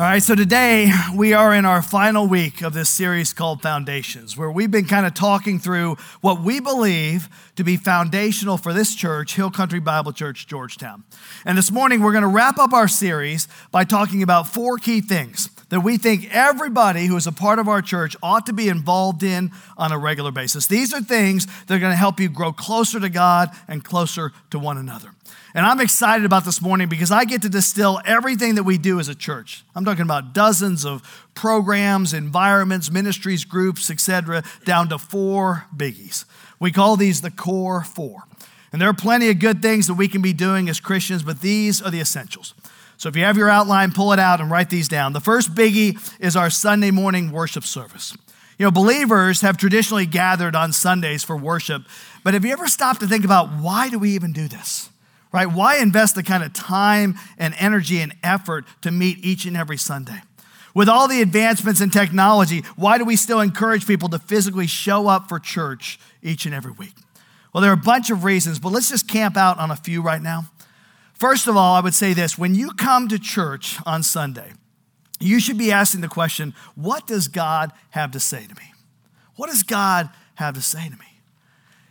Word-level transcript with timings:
All 0.00 0.06
right, 0.06 0.22
so 0.22 0.34
today 0.34 0.90
we 1.14 1.34
are 1.34 1.54
in 1.54 1.66
our 1.66 1.82
final 1.82 2.26
week 2.26 2.62
of 2.62 2.72
this 2.72 2.88
series 2.88 3.34
called 3.34 3.60
Foundations, 3.60 4.34
where 4.34 4.50
we've 4.50 4.70
been 4.70 4.86
kind 4.86 5.04
of 5.04 5.12
talking 5.12 5.58
through 5.58 5.98
what 6.22 6.40
we 6.40 6.58
believe 6.58 7.28
to 7.56 7.64
be 7.64 7.76
foundational 7.76 8.56
for 8.56 8.72
this 8.72 8.94
church, 8.94 9.34
Hill 9.34 9.50
Country 9.50 9.78
Bible 9.78 10.14
Church, 10.14 10.46
Georgetown. 10.46 11.04
And 11.44 11.58
this 11.58 11.70
morning 11.70 12.00
we're 12.00 12.12
going 12.12 12.22
to 12.22 12.28
wrap 12.28 12.58
up 12.58 12.72
our 12.72 12.88
series 12.88 13.46
by 13.72 13.84
talking 13.84 14.22
about 14.22 14.48
four 14.48 14.78
key 14.78 15.02
things 15.02 15.50
that 15.70 15.80
we 15.80 15.96
think 15.96 16.28
everybody 16.34 17.06
who 17.06 17.16
is 17.16 17.26
a 17.26 17.32
part 17.32 17.58
of 17.58 17.68
our 17.68 17.80
church 17.80 18.16
ought 18.22 18.46
to 18.46 18.52
be 18.52 18.68
involved 18.68 19.22
in 19.22 19.50
on 19.76 19.92
a 19.92 19.98
regular 19.98 20.30
basis. 20.30 20.66
These 20.66 20.92
are 20.92 21.00
things 21.00 21.46
that 21.66 21.74
are 21.74 21.78
going 21.78 21.92
to 21.92 21.96
help 21.96 22.20
you 22.20 22.28
grow 22.28 22.52
closer 22.52 23.00
to 23.00 23.08
God 23.08 23.50
and 23.66 23.82
closer 23.82 24.32
to 24.50 24.58
one 24.58 24.76
another. 24.76 25.10
And 25.54 25.66
I'm 25.66 25.80
excited 25.80 26.24
about 26.24 26.44
this 26.44 26.60
morning 26.60 26.88
because 26.88 27.10
I 27.10 27.24
get 27.24 27.42
to 27.42 27.48
distill 27.48 28.00
everything 28.04 28.54
that 28.54 28.62
we 28.62 28.78
do 28.78 29.00
as 29.00 29.08
a 29.08 29.14
church. 29.14 29.64
I'm 29.74 29.84
talking 29.84 30.02
about 30.02 30.32
dozens 30.32 30.84
of 30.84 31.28
programs, 31.34 32.14
environments, 32.14 32.90
ministries, 32.90 33.44
groups, 33.44 33.90
etc., 33.90 34.44
down 34.64 34.88
to 34.90 34.98
four 34.98 35.66
biggies. 35.74 36.24
We 36.60 36.70
call 36.70 36.96
these 36.96 37.20
the 37.20 37.30
core 37.30 37.82
four. 37.82 38.24
And 38.72 38.80
there 38.80 38.88
are 38.88 38.94
plenty 38.94 39.28
of 39.30 39.40
good 39.40 39.62
things 39.62 39.88
that 39.88 39.94
we 39.94 40.06
can 40.06 40.22
be 40.22 40.32
doing 40.32 40.68
as 40.68 40.78
Christians, 40.78 41.24
but 41.24 41.40
these 41.40 41.82
are 41.82 41.90
the 41.90 42.00
essentials. 42.00 42.54
So 43.00 43.08
if 43.08 43.16
you 43.16 43.24
have 43.24 43.38
your 43.38 43.48
outline, 43.48 43.92
pull 43.92 44.12
it 44.12 44.18
out 44.18 44.42
and 44.42 44.50
write 44.50 44.68
these 44.68 44.86
down. 44.86 45.14
The 45.14 45.20
first 45.20 45.54
biggie 45.54 45.98
is 46.20 46.36
our 46.36 46.50
Sunday 46.50 46.90
morning 46.90 47.32
worship 47.32 47.64
service. 47.64 48.14
You 48.58 48.66
know, 48.66 48.70
believers 48.70 49.40
have 49.40 49.56
traditionally 49.56 50.04
gathered 50.04 50.54
on 50.54 50.74
Sundays 50.74 51.24
for 51.24 51.34
worship, 51.34 51.84
but 52.22 52.34
have 52.34 52.44
you 52.44 52.52
ever 52.52 52.66
stopped 52.66 53.00
to 53.00 53.06
think 53.06 53.24
about 53.24 53.48
why 53.48 53.88
do 53.88 53.98
we 53.98 54.10
even 54.10 54.34
do 54.34 54.48
this? 54.48 54.90
right? 55.32 55.46
Why 55.46 55.78
invest 55.78 56.14
the 56.14 56.22
kind 56.22 56.42
of 56.42 56.52
time 56.52 57.16
and 57.38 57.54
energy 57.58 58.00
and 58.00 58.14
effort 58.22 58.64
to 58.82 58.90
meet 58.90 59.24
each 59.24 59.46
and 59.46 59.56
every 59.56 59.78
Sunday? 59.78 60.20
With 60.74 60.88
all 60.88 61.08
the 61.08 61.22
advancements 61.22 61.80
in 61.80 61.88
technology, 61.88 62.64
why 62.76 62.98
do 62.98 63.04
we 63.06 63.16
still 63.16 63.40
encourage 63.40 63.86
people 63.86 64.10
to 64.10 64.18
physically 64.18 64.66
show 64.66 65.08
up 65.08 65.28
for 65.28 65.38
church 65.38 65.98
each 66.22 66.44
and 66.44 66.54
every 66.54 66.72
week? 66.72 66.94
Well, 67.54 67.62
there 67.62 67.70
are 67.70 67.74
a 67.74 67.76
bunch 67.76 68.10
of 68.10 68.24
reasons, 68.24 68.58
but 68.58 68.70
let's 68.70 68.90
just 68.90 69.08
camp 69.08 69.36
out 69.36 69.58
on 69.58 69.70
a 69.70 69.76
few 69.76 70.02
right 70.02 70.20
now. 70.20 70.44
First 71.20 71.48
of 71.48 71.54
all, 71.54 71.74
I 71.74 71.80
would 71.80 71.92
say 71.92 72.14
this 72.14 72.38
when 72.38 72.54
you 72.54 72.70
come 72.70 73.06
to 73.08 73.18
church 73.18 73.76
on 73.84 74.02
Sunday, 74.02 74.52
you 75.20 75.38
should 75.38 75.58
be 75.58 75.70
asking 75.70 76.00
the 76.00 76.08
question 76.08 76.54
what 76.74 77.06
does 77.06 77.28
God 77.28 77.72
have 77.90 78.12
to 78.12 78.20
say 78.20 78.46
to 78.46 78.54
me? 78.54 78.72
What 79.36 79.50
does 79.50 79.62
God 79.62 80.08
have 80.36 80.54
to 80.54 80.62
say 80.62 80.88
to 80.88 80.96
me? 80.96 81.04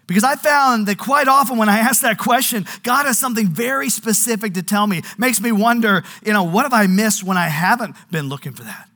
Because 0.07 0.23
I 0.23 0.35
found 0.35 0.88
that 0.88 0.97
quite 0.97 1.27
often 1.27 1.59
when 1.59 1.69
I 1.69 1.77
ask 1.89 2.02
that 2.02 2.17
question, 2.17 2.66
God 2.81 3.05
has 3.05 3.19
something 3.19 3.45
very 3.45 3.91
specific 3.91 4.55
to 4.55 4.63
tell 4.63 4.88
me. 4.88 5.03
makes 5.19 5.39
me 5.39 5.52
wonder, 5.52 6.03
you 6.25 6.33
know, 6.33 6.44
what 6.44 6.63
have 6.63 6.73
I 6.73 6.88
missed 6.88 7.23
when 7.23 7.38
I 7.38 7.50
haven't 7.50 7.95
been 8.09 8.30
looking 8.30 8.53
for 8.53 8.63
that? 8.63 8.89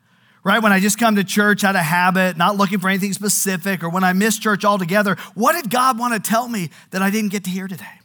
Right? 0.43 0.63
When 0.63 0.73
I 0.73 0.79
just 0.79 0.97
come 0.97 1.15
to 1.17 1.23
church 1.23 1.63
out 1.63 1.75
of 1.75 1.83
habit, 1.83 2.37
not 2.37 2.57
looking 2.57 2.79
for 2.79 2.89
anything 2.89 3.13
specific, 3.13 3.83
or 3.83 3.89
when 3.89 4.03
I 4.03 4.13
miss 4.13 4.39
church 4.39 4.65
altogether, 4.65 5.15
what 5.35 5.53
did 5.53 5.69
God 5.69 5.99
want 5.99 6.15
to 6.15 6.19
tell 6.19 6.47
me 6.47 6.71
that 6.89 7.03
I 7.03 7.11
didn't 7.11 7.29
get 7.31 7.43
to 7.43 7.51
hear 7.51 7.67
today? 7.67 7.99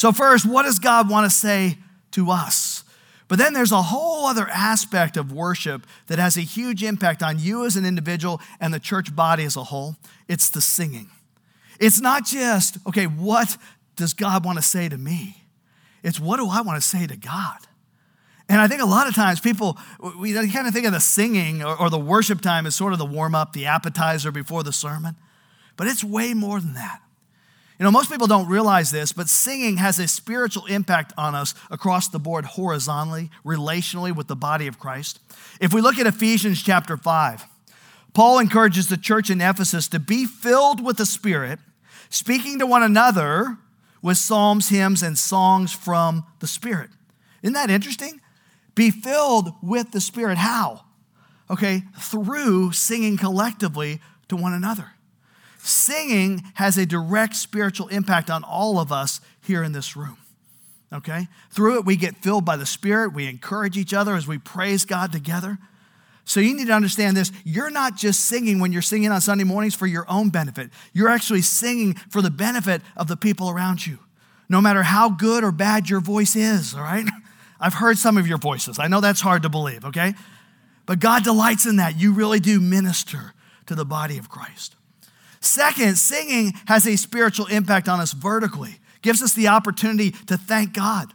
So, 0.00 0.12
first, 0.12 0.46
what 0.46 0.62
does 0.62 0.78
God 0.78 1.10
want 1.10 1.30
to 1.30 1.36
say 1.36 1.76
to 2.12 2.30
us? 2.30 2.84
But 3.28 3.38
then 3.38 3.52
there's 3.52 3.70
a 3.70 3.82
whole 3.82 4.24
other 4.24 4.48
aspect 4.48 5.18
of 5.18 5.30
worship 5.30 5.86
that 6.06 6.18
has 6.18 6.38
a 6.38 6.40
huge 6.40 6.82
impact 6.82 7.22
on 7.22 7.38
you 7.38 7.66
as 7.66 7.76
an 7.76 7.84
individual 7.84 8.40
and 8.60 8.72
the 8.72 8.80
church 8.80 9.14
body 9.14 9.44
as 9.44 9.56
a 9.56 9.64
whole. 9.64 9.96
It's 10.26 10.48
the 10.48 10.62
singing. 10.62 11.10
It's 11.78 12.00
not 12.00 12.24
just, 12.24 12.78
okay, 12.86 13.04
what 13.04 13.58
does 13.96 14.14
God 14.14 14.42
want 14.42 14.56
to 14.56 14.64
say 14.64 14.88
to 14.88 14.96
me? 14.96 15.44
It's 16.02 16.18
what 16.18 16.38
do 16.38 16.48
I 16.48 16.62
want 16.62 16.80
to 16.80 16.88
say 16.88 17.06
to 17.06 17.18
God? 17.18 17.58
And 18.48 18.58
I 18.58 18.68
think 18.68 18.80
a 18.80 18.86
lot 18.86 19.06
of 19.06 19.14
times 19.14 19.38
people, 19.38 19.76
we 20.18 20.32
kind 20.32 20.66
of 20.66 20.72
think 20.72 20.86
of 20.86 20.94
the 20.94 21.00
singing 21.00 21.62
or, 21.62 21.78
or 21.78 21.90
the 21.90 21.98
worship 21.98 22.40
time 22.40 22.64
as 22.64 22.74
sort 22.74 22.94
of 22.94 22.98
the 22.98 23.04
warm 23.04 23.34
up, 23.34 23.52
the 23.52 23.66
appetizer 23.66 24.32
before 24.32 24.62
the 24.62 24.72
sermon. 24.72 25.16
But 25.76 25.88
it's 25.88 26.02
way 26.02 26.32
more 26.32 26.58
than 26.58 26.72
that. 26.72 27.02
You 27.80 27.84
know, 27.84 27.90
most 27.90 28.10
people 28.10 28.26
don't 28.26 28.46
realize 28.46 28.90
this, 28.90 29.10
but 29.10 29.30
singing 29.30 29.78
has 29.78 29.98
a 29.98 30.06
spiritual 30.06 30.66
impact 30.66 31.14
on 31.16 31.34
us 31.34 31.54
across 31.70 32.08
the 32.08 32.18
board, 32.18 32.44
horizontally, 32.44 33.30
relationally 33.42 34.14
with 34.14 34.26
the 34.26 34.36
body 34.36 34.66
of 34.66 34.78
Christ. 34.78 35.18
If 35.62 35.72
we 35.72 35.80
look 35.80 35.98
at 35.98 36.06
Ephesians 36.06 36.62
chapter 36.62 36.98
5, 36.98 37.46
Paul 38.12 38.38
encourages 38.38 38.88
the 38.88 38.98
church 38.98 39.30
in 39.30 39.40
Ephesus 39.40 39.88
to 39.88 39.98
be 39.98 40.26
filled 40.26 40.84
with 40.84 40.98
the 40.98 41.06
Spirit 41.06 41.58
speaking 42.10 42.58
to 42.58 42.66
one 42.66 42.82
another 42.82 43.56
with 44.02 44.18
psalms, 44.18 44.68
hymns, 44.68 45.02
and 45.02 45.16
songs 45.16 45.72
from 45.72 46.26
the 46.40 46.46
Spirit. 46.46 46.90
Isn't 47.42 47.54
that 47.54 47.70
interesting? 47.70 48.20
Be 48.74 48.90
filled 48.90 49.54
with 49.62 49.92
the 49.92 50.02
Spirit. 50.02 50.36
How? 50.36 50.84
Okay, 51.48 51.84
through 51.98 52.72
singing 52.72 53.16
collectively 53.16 54.02
to 54.28 54.36
one 54.36 54.52
another. 54.52 54.92
Singing 55.62 56.42
has 56.54 56.78
a 56.78 56.86
direct 56.86 57.36
spiritual 57.36 57.88
impact 57.88 58.30
on 58.30 58.44
all 58.44 58.78
of 58.78 58.90
us 58.90 59.20
here 59.42 59.62
in 59.62 59.72
this 59.72 59.96
room. 59.96 60.16
Okay? 60.92 61.28
Through 61.50 61.78
it, 61.78 61.84
we 61.84 61.96
get 61.96 62.16
filled 62.16 62.44
by 62.44 62.56
the 62.56 62.66
Spirit. 62.66 63.12
We 63.12 63.28
encourage 63.28 63.76
each 63.76 63.94
other 63.94 64.14
as 64.14 64.26
we 64.26 64.38
praise 64.38 64.84
God 64.84 65.12
together. 65.12 65.58
So 66.24 66.40
you 66.40 66.54
need 66.54 66.68
to 66.68 66.72
understand 66.72 67.16
this. 67.16 67.32
You're 67.44 67.70
not 67.70 67.96
just 67.96 68.26
singing 68.26 68.58
when 68.58 68.72
you're 68.72 68.82
singing 68.82 69.10
on 69.10 69.20
Sunday 69.20 69.44
mornings 69.44 69.74
for 69.74 69.86
your 69.86 70.06
own 70.08 70.30
benefit. 70.30 70.70
You're 70.92 71.08
actually 71.08 71.42
singing 71.42 71.94
for 71.94 72.22
the 72.22 72.30
benefit 72.30 72.82
of 72.96 73.08
the 73.08 73.16
people 73.16 73.50
around 73.50 73.86
you. 73.86 73.98
No 74.48 74.60
matter 74.60 74.82
how 74.82 75.10
good 75.10 75.44
or 75.44 75.52
bad 75.52 75.88
your 75.88 76.00
voice 76.00 76.36
is, 76.36 76.74
all 76.74 76.82
right? 76.82 77.06
I've 77.60 77.74
heard 77.74 77.98
some 77.98 78.16
of 78.16 78.26
your 78.26 78.38
voices. 78.38 78.78
I 78.78 78.88
know 78.88 79.00
that's 79.00 79.20
hard 79.20 79.42
to 79.42 79.48
believe, 79.48 79.84
okay? 79.84 80.14
But 80.86 80.98
God 80.98 81.24
delights 81.24 81.66
in 81.66 81.76
that. 81.76 82.00
You 82.00 82.12
really 82.12 82.40
do 82.40 82.58
minister 82.60 83.34
to 83.66 83.74
the 83.74 83.84
body 83.84 84.16
of 84.16 84.28
Christ. 84.28 84.76
Second, 85.40 85.96
singing 85.96 86.52
has 86.66 86.86
a 86.86 86.96
spiritual 86.96 87.46
impact 87.46 87.88
on 87.88 88.00
us 88.00 88.12
vertically, 88.12 88.76
gives 89.02 89.22
us 89.22 89.32
the 89.32 89.48
opportunity 89.48 90.10
to 90.26 90.36
thank 90.36 90.74
God. 90.74 91.12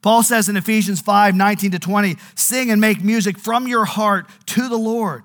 Paul 0.00 0.22
says 0.22 0.48
in 0.48 0.56
Ephesians 0.56 1.00
5 1.00 1.34
19 1.34 1.72
to 1.72 1.78
20, 1.78 2.16
sing 2.36 2.70
and 2.70 2.80
make 2.80 3.02
music 3.02 3.38
from 3.38 3.66
your 3.66 3.84
heart 3.84 4.26
to 4.46 4.68
the 4.68 4.76
Lord, 4.76 5.24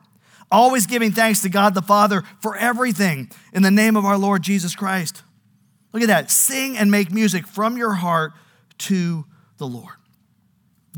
always 0.51 0.87
giving 0.87 1.11
thanks 1.11 1.41
to 1.41 1.49
God 1.49 1.75
the 1.75 1.81
Father 1.81 2.23
for 2.41 2.57
everything 2.57 3.29
in 3.53 3.61
the 3.61 3.71
name 3.71 3.95
of 3.95 4.05
our 4.05 4.17
Lord 4.17 4.41
Jesus 4.41 4.75
Christ. 4.75 5.21
Look 5.91 6.01
at 6.01 6.07
that. 6.07 6.31
Sing 6.31 6.75
and 6.75 6.89
make 6.89 7.11
music 7.11 7.45
from 7.45 7.77
your 7.77 7.93
heart 7.93 8.33
to 8.79 9.25
the 9.57 9.67
Lord. 9.67 9.93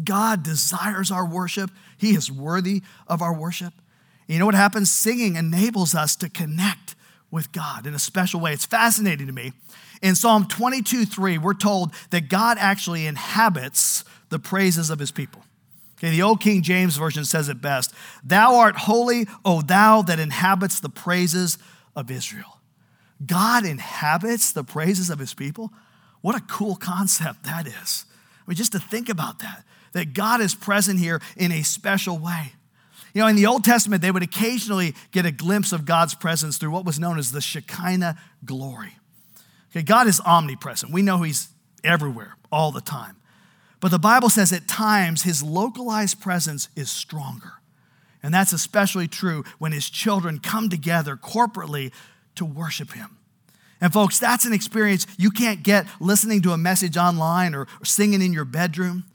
God 0.01 0.41
desires 0.43 1.11
our 1.11 1.25
worship, 1.25 1.69
He 1.97 2.11
is 2.11 2.31
worthy 2.31 2.81
of 3.07 3.21
our 3.21 3.33
worship. 3.33 3.73
You 4.27 4.39
know 4.39 4.45
what 4.45 4.55
happens? 4.55 4.89
Singing 4.89 5.35
enables 5.35 5.93
us 5.93 6.15
to 6.17 6.29
connect 6.29 6.95
with 7.31 7.51
God 7.51 7.85
in 7.85 7.93
a 7.93 7.99
special 7.99 8.39
way. 8.39 8.53
It's 8.53 8.65
fascinating 8.65 9.27
to 9.27 9.33
me 9.33 9.53
in 10.01 10.15
Psalm 10.15 10.47
22 10.47 11.05
3, 11.05 11.37
we're 11.37 11.53
told 11.53 11.93
that 12.11 12.29
God 12.29 12.57
actually 12.59 13.07
inhabits 13.07 14.03
the 14.29 14.39
praises 14.39 14.89
of 14.89 14.99
his 14.99 15.11
people. 15.11 15.43
Okay, 15.97 16.09
the 16.09 16.21
old 16.21 16.41
King 16.41 16.61
James 16.61 16.97
Version 16.97 17.25
says 17.25 17.49
it 17.49 17.61
best 17.61 17.93
Thou 18.23 18.55
art 18.55 18.75
holy, 18.75 19.27
O 19.43 19.61
thou 19.61 20.01
that 20.03 20.19
inhabits 20.19 20.79
the 20.79 20.89
praises 20.89 21.57
of 21.95 22.11
Israel. 22.11 22.59
God 23.25 23.65
inhabits 23.65 24.51
the 24.51 24.63
praises 24.63 25.09
of 25.09 25.19
his 25.19 25.33
people. 25.33 25.71
What 26.21 26.35
a 26.35 26.41
cool 26.41 26.75
concept 26.75 27.43
that 27.43 27.65
is. 27.65 28.05
I 28.45 28.49
mean, 28.49 28.57
just 28.57 28.73
to 28.73 28.79
think 28.79 29.09
about 29.09 29.39
that, 29.39 29.63
that 29.93 30.13
God 30.13 30.41
is 30.41 30.53
present 30.53 30.99
here 30.99 31.21
in 31.37 31.51
a 31.51 31.63
special 31.63 32.17
way. 32.19 32.53
You 33.15 33.21
know, 33.21 33.27
in 33.27 33.37
the 33.37 33.45
Old 33.45 33.63
Testament, 33.63 34.01
they 34.01 34.11
would 34.11 34.23
occasionally 34.23 34.93
get 35.11 35.25
a 35.25 35.31
glimpse 35.31 35.71
of 35.71 35.85
God's 35.85 36.13
presence 36.13 36.57
through 36.57 36.71
what 36.71 36.83
was 36.83 36.99
known 36.99 37.17
as 37.17 37.31
the 37.31 37.39
Shekinah 37.39 38.17
glory. 38.43 38.97
Okay, 39.71 39.83
God 39.83 40.07
is 40.07 40.19
omnipresent. 40.19 40.91
We 40.91 41.01
know 41.01 41.21
He's 41.21 41.47
everywhere 41.81 42.35
all 42.51 42.73
the 42.73 42.81
time. 42.81 43.15
But 43.79 43.91
the 43.91 43.99
Bible 43.99 44.29
says 44.29 44.51
at 44.51 44.67
times 44.67 45.23
His 45.23 45.41
localized 45.41 46.19
presence 46.19 46.67
is 46.75 46.91
stronger. 46.91 47.53
And 48.21 48.33
that's 48.33 48.51
especially 48.51 49.07
true 49.07 49.45
when 49.59 49.71
His 49.71 49.89
children 49.89 50.39
come 50.39 50.67
together 50.67 51.15
corporately 51.15 51.93
to 52.35 52.43
worship 52.43 52.91
Him. 52.91 53.17
And 53.79 53.93
folks, 53.93 54.19
that's 54.19 54.43
an 54.43 54.51
experience 54.51 55.07
you 55.17 55.31
can't 55.31 55.63
get 55.63 55.87
listening 56.01 56.41
to 56.41 56.51
a 56.51 56.57
message 56.57 56.97
online 56.97 57.55
or, 57.55 57.67
singing 57.81 58.21
in 58.21 58.33
your 58.33 58.43
bedroom, 58.43 59.05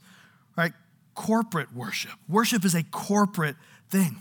right? 0.57 0.73
Corporate 1.13 1.71
worship. 1.71 2.13
Worship 2.27 2.65
is 2.65 2.73
a 2.73 2.81
corporate 2.81 3.57
thing. 3.91 4.17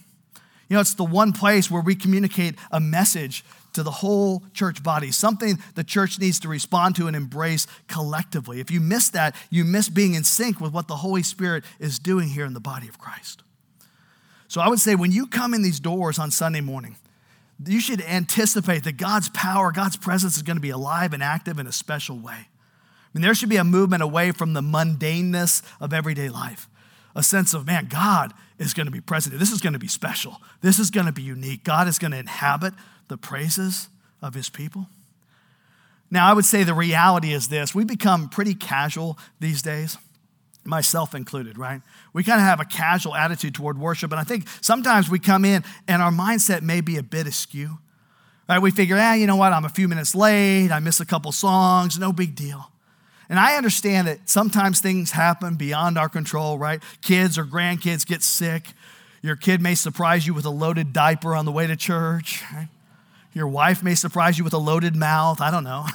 You 0.69 0.75
know, 0.75 0.81
it's 0.81 0.95
the 0.95 1.05
one 1.05 1.33
place 1.33 1.71
where 1.71 1.83
we 1.83 1.95
communicate 1.97 2.55
a 2.71 2.79
message 2.79 3.45
to 3.73 3.83
the 3.83 3.91
whole 3.91 4.43
church 4.53 4.83
body, 4.83 5.11
something 5.11 5.59
the 5.75 5.85
church 5.85 6.19
needs 6.19 6.39
to 6.41 6.49
respond 6.49 6.97
to 6.97 7.07
and 7.07 7.17
embrace 7.17 7.67
collectively. 7.89 8.61
If 8.61 8.71
you 8.71 8.81
miss 8.81 9.11
that, 9.11 9.35
you 9.49 9.65
miss 9.65 9.89
being 9.89 10.15
in 10.15 10.25
sync 10.25 10.61
with 10.61 10.73
what 10.73 10.89
the 10.89 10.97
Holy 10.97 11.23
Spirit 11.23 11.65
is 11.79 11.99
doing 11.99 12.29
here 12.29 12.45
in 12.45 12.55
the 12.55 12.61
body 12.61 12.89
of 12.89 12.99
Christ. 12.99 13.43
So 14.49 14.61
I 14.61 14.69
would 14.69 14.81
say 14.81 14.95
when 14.95 15.13
you 15.13 15.27
come 15.27 15.55
in 15.55 15.63
these 15.63 15.81
doors 15.81 16.19
on 16.19 16.31
Sunday 16.31 16.61
morning, 16.61 16.97
you 17.65 17.81
should 17.81 18.01
anticipate 18.03 18.85
that 18.85 18.97
God's 18.97 19.29
power, 19.31 19.71
God's 19.71 19.97
presence 19.97 20.37
is 20.37 20.43
going 20.43 20.57
to 20.57 20.63
be 20.63 20.71
alive 20.71 21.13
and 21.13 21.23
active 21.23 21.59
in 21.59 21.67
a 21.67 21.73
special 21.73 22.19
way. 22.19 22.33
I 22.33 23.09
mean, 23.13 23.23
there 23.23 23.35
should 23.35 23.49
be 23.49 23.57
a 23.57 23.65
movement 23.65 24.03
away 24.03 24.33
from 24.33 24.53
the 24.53 24.61
mundaneness 24.61 25.63
of 25.81 25.93
everyday 25.93 26.29
life. 26.29 26.69
A 27.15 27.23
sense 27.23 27.55
of, 27.55 27.67
man, 27.67 27.87
God 27.87 28.33
is 28.61 28.75
going 28.75 28.87
to 28.87 28.93
be 28.93 29.01
present. 29.01 29.37
This 29.39 29.51
is 29.51 29.61
going 29.61 29.73
to 29.73 29.79
be 29.79 29.89
special. 29.89 30.41
This 30.61 30.79
is 30.79 30.91
going 30.91 31.07
to 31.07 31.13
be 31.13 31.23
unique. 31.23 31.65
God 31.65 31.89
is 31.89 31.99
going 31.99 32.13
to 32.13 32.19
inhabit 32.19 32.75
the 33.09 33.17
praises 33.17 33.89
of 34.23 34.35
his 34.35 34.51
people. 34.51 34.87
Now, 36.11 36.29
I 36.29 36.35
would 36.35 36.45
say 36.45 36.63
the 36.63 36.75
reality 36.75 37.33
is 37.33 37.49
this 37.49 37.75
we 37.75 37.85
become 37.85 38.29
pretty 38.29 38.55
casual 38.55 39.19
these 39.41 39.63
days, 39.63 39.97
myself 40.63 41.15
included, 41.15 41.57
right? 41.57 41.81
We 42.13 42.23
kind 42.23 42.39
of 42.39 42.47
have 42.47 42.61
a 42.61 42.65
casual 42.67 43.17
attitude 43.17 43.55
toward 43.55 43.79
worship. 43.79 44.13
And 44.13 44.21
I 44.21 44.25
think 44.25 44.47
sometimes 44.61 45.09
we 45.09 45.19
come 45.19 45.45
in 45.45 45.65
and 45.89 46.03
our 46.03 46.13
mindset 46.13 46.61
may 46.61 46.83
be 46.83 46.99
a 46.99 47.03
bit 47.03 47.27
askew. 47.27 47.79
Right? 48.47 48.59
We 48.59 48.73
figure, 48.73 48.97
ah, 48.99 49.15
you 49.15 49.29
know 49.29 49.37
what? 49.37 49.53
I'm 49.53 49.65
a 49.65 49.71
few 49.71 49.87
minutes 49.87 50.15
late. 50.15 50.71
I 50.71 50.81
miss 50.81 50.99
a 51.01 51.07
couple 51.07 51.31
songs. 51.33 51.99
No 51.99 52.13
big 52.13 52.35
deal. 52.35 52.71
And 53.31 53.39
I 53.39 53.57
understand 53.57 54.09
that 54.09 54.29
sometimes 54.29 54.81
things 54.81 55.13
happen 55.13 55.55
beyond 55.55 55.97
our 55.97 56.09
control, 56.09 56.59
right? 56.59 56.83
Kids 57.01 57.39
or 57.39 57.45
grandkids 57.45 58.05
get 58.05 58.23
sick. 58.23 58.65
Your 59.23 59.37
kid 59.37 59.63
may 59.63 59.77
surprise 59.77 60.27
you 60.27 60.35
with 60.35 60.45
a 60.45 60.51
loaded 60.51 60.93
diaper 60.93 61.37
on 61.37 61.45
the 61.45 61.53
way 61.53 61.69
to 61.69 61.77
church. 61.77 62.43
Your 63.33 63.47
wife 63.47 63.85
may 63.85 63.95
surprise 63.95 64.37
you 64.37 64.43
with 64.43 64.53
a 64.53 64.59
loaded 64.59 64.97
mouth. 64.97 65.41
I 65.41 65.53
don't 65.53 65.63
know. 65.63 65.87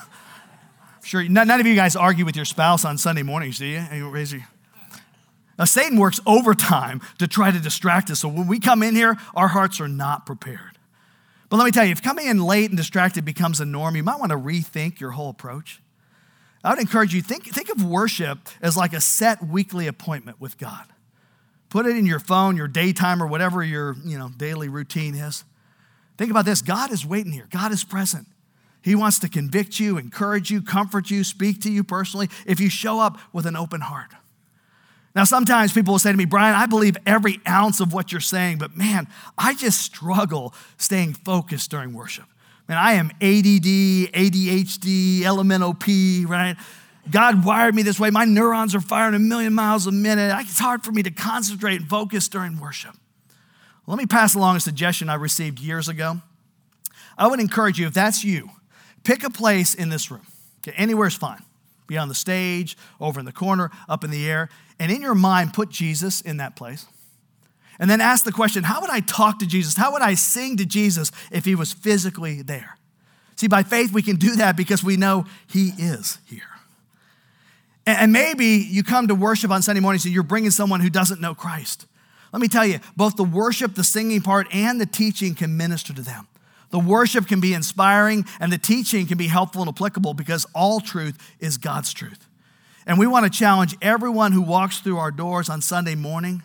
sure, 1.04 1.28
none 1.28 1.52
of 1.52 1.68
you 1.68 1.76
guys 1.76 1.98
argue 1.98 2.24
with 2.24 2.38
your 2.38 2.46
spouse 2.46 2.86
on 2.86 2.98
Sunday 2.98 3.24
mornings, 3.24 3.60
do 3.60 3.66
you? 3.66 3.84
you 3.92 4.42
now, 5.58 5.66
Satan 5.66 5.98
works 5.98 6.20
overtime 6.26 7.02
to 7.18 7.28
try 7.28 7.52
to 7.52 7.60
distract 7.60 8.10
us. 8.12 8.20
So 8.20 8.28
when 8.28 8.48
we 8.48 8.60
come 8.60 8.84
in 8.84 8.96
here, 8.96 9.18
our 9.36 9.48
hearts 9.48 9.80
are 9.80 9.88
not 9.88 10.26
prepared. 10.26 10.78
But 11.50 11.58
let 11.58 11.66
me 11.66 11.72
tell 11.72 11.86
you, 11.86 11.92
if 11.92 12.02
coming 12.02 12.28
in 12.28 12.44
late 12.44 12.70
and 12.70 12.78
distracted 12.78 13.24
becomes 13.24 13.62
a 13.62 13.66
norm, 13.66 13.96
you 13.96 14.04
might 14.04 14.20
want 14.20 14.32
to 14.32 14.38
rethink 14.38 15.00
your 15.00 15.12
whole 15.12 15.30
approach. 15.30 15.82
I 16.66 16.72
would 16.72 16.80
encourage 16.80 17.14
you, 17.14 17.22
think, 17.22 17.46
think 17.46 17.70
of 17.70 17.86
worship 17.86 18.40
as 18.60 18.76
like 18.76 18.94
a 18.94 19.00
set 19.00 19.46
weekly 19.46 19.86
appointment 19.86 20.42
with 20.42 20.58
God. 20.58 20.86
Put 21.70 21.86
it 21.86 21.96
in 21.96 22.08
your 22.08 22.20
phone, 22.20 22.58
your 22.58 22.68
daytime, 22.68 23.22
or 23.22 23.28
whatever 23.28 23.64
your 23.64 23.96
you 24.04 24.18
know, 24.18 24.30
daily 24.36 24.68
routine 24.68 25.14
is. 25.14 25.44
Think 26.18 26.32
about 26.32 26.46
this 26.46 26.64
God 26.64 26.92
is 26.92 27.06
waiting 27.06 27.32
here, 27.32 27.48
God 27.52 27.72
is 27.72 27.84
present. 27.84 28.28
He 28.82 28.96
wants 28.96 29.20
to 29.20 29.30
convict 29.30 29.80
you, 29.80 29.98
encourage 29.98 30.50
you, 30.52 30.62
comfort 30.62 31.10
you, 31.10 31.24
speak 31.24 31.62
to 31.62 31.72
you 31.72 31.84
personally 31.84 32.30
if 32.46 32.60
you 32.60 32.70
show 32.70 33.00
up 33.00 33.20
with 33.32 33.46
an 33.46 33.56
open 33.56 33.82
heart. 33.82 34.12
Now, 35.16 35.24
sometimes 35.24 35.72
people 35.72 35.94
will 35.94 36.00
say 36.00 36.12
to 36.12 36.18
me, 36.18 36.26
Brian, 36.26 36.56
I 36.56 36.66
believe 36.66 36.98
every 37.06 37.40
ounce 37.48 37.80
of 37.80 37.94
what 37.94 38.12
you're 38.12 38.22
saying, 38.22 38.58
but 38.58 38.76
man, 38.76 39.08
I 39.38 39.56
just 39.56 39.80
struggle 39.80 40.54
staying 40.78 41.14
focused 41.14 41.72
during 41.72 41.94
worship. 41.94 42.26
Man, 42.68 42.78
I 42.78 42.94
am 42.94 43.12
ADD, 43.22 44.12
ADHD, 44.14 45.20
LMNOP, 45.22 46.28
right? 46.28 46.56
God 47.12 47.46
wired 47.46 47.76
me 47.76 47.84
this 47.84 48.00
way. 48.00 48.10
My 48.10 48.26
neurons 48.26 48.74
are 48.74 48.82
firing 48.82 49.14
a 49.14 49.20
million 49.20 49.54
miles 49.54 49.86
a 49.86 49.92
minute. 49.92 50.36
It's 50.40 50.58
hard 50.58 50.84
for 50.84 50.92
me 50.92 51.04
to 51.04 51.12
concentrate 51.12 51.80
and 51.82 51.88
focus 51.88 52.28
during 52.28 52.60
worship. 52.60 52.96
Let 53.86 54.00
me 54.00 54.08
pass 54.08 54.34
along 54.34 54.56
a 54.56 54.60
suggestion 54.60 55.10
I 55.10 55.16
received 55.16 55.60
years 55.60 55.88
ago. 55.88 56.22
I 57.18 57.28
would 57.28 57.40
encourage 57.40 57.78
you, 57.78 57.86
if 57.86 57.94
that's 57.94 58.24
you, 58.24 58.50
pick 59.04 59.24
a 59.24 59.30
place 59.30 59.76
in 59.76 59.90
this 59.90 60.10
room. 60.10 60.26
Okay, 60.62 60.76
anywhere 60.76 61.08
is 61.08 61.14
fine. 61.14 61.44
Be 61.86 61.98
on 61.98 62.08
the 62.08 62.16
stage, 62.16 62.76
over 63.00 63.20
in 63.20 63.28
the 63.28 63.32
corner, 63.32 63.70
up 63.88 64.04
in 64.04 64.10
the 64.10 64.28
air, 64.28 64.50
and 64.80 64.92
in 64.92 65.04
your 65.04 65.14
mind, 65.14 65.54
put 65.54 65.70
Jesus 65.70 66.20
in 66.22 66.38
that 66.38 66.56
place. 66.56 66.88
And 67.80 67.90
then 67.90 68.02
ask 68.02 68.24
the 68.24 68.32
question 68.32 68.64
how 68.64 68.82
would 68.82 68.90
I 68.90 69.02
talk 69.02 69.40
to 69.40 69.48
Jesus? 69.48 69.76
How 69.76 69.92
would 69.94 70.02
I 70.02 70.14
sing 70.14 70.58
to 70.58 70.66
Jesus 70.66 71.12
if 71.32 71.46
he 71.46 71.56
was 71.56 71.74
physically 71.74 72.42
there? 72.42 72.78
See, 73.36 73.48
by 73.48 73.64
faith, 73.64 73.92
we 73.92 74.02
can 74.02 74.16
do 74.16 74.38
that 74.38 74.56
because 74.56 74.84
we 74.84 74.96
know 74.96 75.26
he 75.48 75.72
is 75.78 76.20
here. 76.26 76.44
And 77.86 78.12
maybe 78.12 78.46
you 78.46 78.84
come 78.84 79.10
to 79.10 79.16
worship 79.16 79.52
on 79.52 79.62
Sunday 79.62 79.82
morning, 79.82 80.02
and 80.04 80.14
you're 80.14 80.24
bringing 80.24 80.52
someone 80.52 80.80
who 80.80 80.90
doesn't 80.90 81.22
know 81.22 81.36
Christ. 81.36 81.86
Let 82.34 82.42
me 82.42 82.48
tell 82.48 82.66
you, 82.66 82.80
both 82.98 83.16
the 83.16 83.24
worship, 83.24 83.76
the 83.76 83.84
singing 83.84 84.22
part, 84.22 84.48
and 84.54 84.82
the 84.82 84.86
teaching 84.86 85.36
can 85.36 85.56
minister 85.56 85.94
to 85.94 86.02
them. 86.02 86.28
The 86.72 86.80
worship 86.80 87.28
can 87.28 87.40
be 87.40 87.54
inspiring, 87.54 88.26
and 88.40 88.52
the 88.52 88.58
teaching 88.58 89.06
can 89.06 89.18
be 89.18 89.28
helpful 89.28 89.62
and 89.62 89.70
applicable 89.70 90.16
because 90.16 90.48
all 90.56 90.80
truth 90.80 91.18
is 91.40 91.58
God's 91.58 91.94
truth. 91.94 92.28
And 92.88 92.98
we 92.98 93.08
want 93.08 93.32
to 93.32 93.38
challenge 93.38 93.78
everyone 93.82 94.32
who 94.32 94.42
walks 94.42 94.80
through 94.80 94.98
our 94.98 95.12
doors 95.12 95.48
on 95.48 95.62
Sunday 95.62 95.96
morning, 95.96 96.44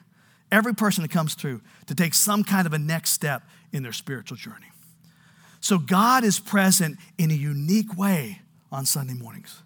every 0.50 0.74
person 0.74 1.02
that 1.02 1.10
comes 1.10 1.34
through, 1.34 1.60
to 1.86 1.94
take 1.94 2.14
some 2.14 2.44
kind 2.44 2.66
of 2.66 2.72
a 2.72 2.78
next 2.78 3.10
step 3.10 3.42
in 3.72 3.82
their 3.82 3.92
spiritual 3.92 4.36
journey. 4.36 4.66
So 5.60 5.78
God 5.78 6.24
is 6.24 6.40
present 6.40 6.98
in 7.18 7.30
a 7.30 7.34
unique 7.34 7.96
way 7.96 8.40
on 8.72 8.86
Sunday 8.86 9.14
mornings. 9.14 9.62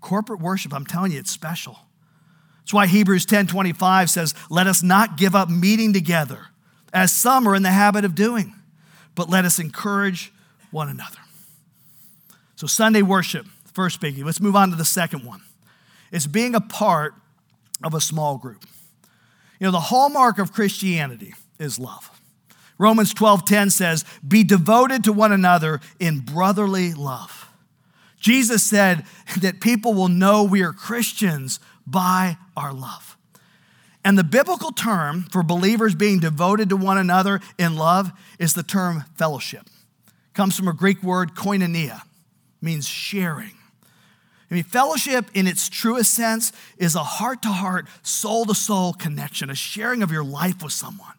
Corporate 0.00 0.40
worship, 0.40 0.72
I'm 0.72 0.86
telling 0.86 1.12
you, 1.12 1.18
it's 1.18 1.30
special. 1.30 1.78
That's 2.60 2.74
why 2.74 2.86
Hebrews 2.86 3.24
10 3.24 3.46
25 3.46 4.10
says, 4.10 4.34
Let 4.50 4.66
us 4.66 4.82
not 4.82 5.16
give 5.16 5.34
up 5.34 5.48
meeting 5.48 5.92
together, 5.92 6.48
as 6.92 7.12
some 7.12 7.48
are 7.48 7.54
in 7.54 7.62
the 7.62 7.70
habit 7.70 8.04
of 8.04 8.14
doing, 8.14 8.54
but 9.14 9.30
let 9.30 9.44
us 9.44 9.58
encourage 9.58 10.32
one 10.70 10.88
another. 10.88 11.18
So, 12.56 12.66
Sunday 12.66 13.02
worship, 13.02 13.46
first 13.72 14.00
biggie. 14.00 14.24
Let's 14.24 14.40
move 14.40 14.54
on 14.54 14.70
to 14.70 14.76
the 14.76 14.84
second 14.84 15.24
one. 15.24 15.40
It's 16.12 16.26
being 16.26 16.54
a 16.54 16.60
part 16.60 17.14
of 17.82 17.94
a 17.94 18.00
small 18.00 18.36
group. 18.36 18.64
You 19.58 19.66
know, 19.66 19.72
the 19.72 19.80
hallmark 19.80 20.38
of 20.38 20.52
Christianity 20.52 21.34
is 21.58 21.78
love. 21.78 22.10
Romans 22.78 23.12
12:10 23.12 23.70
says, 23.70 24.04
"Be 24.26 24.44
devoted 24.44 25.02
to 25.04 25.12
one 25.12 25.32
another 25.32 25.80
in 25.98 26.20
brotherly 26.20 26.94
love." 26.94 27.46
Jesus 28.20 28.62
said 28.62 29.04
that 29.36 29.60
people 29.60 29.94
will 29.94 30.08
know 30.08 30.42
we 30.42 30.62
are 30.62 30.72
Christians 30.72 31.60
by 31.86 32.38
our 32.56 32.72
love. 32.72 33.16
And 34.04 34.16
the 34.16 34.24
biblical 34.24 34.72
term 34.72 35.26
for 35.30 35.42
believers 35.42 35.94
being 35.94 36.18
devoted 36.18 36.68
to 36.68 36.76
one 36.76 36.98
another 36.98 37.40
in 37.58 37.76
love 37.76 38.12
is 38.38 38.54
the 38.54 38.62
term 38.62 39.04
fellowship. 39.16 39.68
It 40.06 40.34
comes 40.34 40.56
from 40.56 40.68
a 40.68 40.72
Greek 40.72 41.02
word 41.02 41.34
koinonia, 41.34 42.02
means 42.60 42.86
sharing. 42.86 43.57
I 44.50 44.54
mean, 44.54 44.64
fellowship 44.64 45.26
in 45.34 45.46
its 45.46 45.68
truest 45.68 46.14
sense 46.14 46.52
is 46.78 46.94
a 46.94 47.04
heart 47.04 47.42
to 47.42 47.48
heart, 47.48 47.86
soul 48.02 48.46
to 48.46 48.54
soul 48.54 48.94
connection, 48.94 49.50
a 49.50 49.54
sharing 49.54 50.02
of 50.02 50.10
your 50.10 50.24
life 50.24 50.62
with 50.62 50.72
someone. 50.72 51.12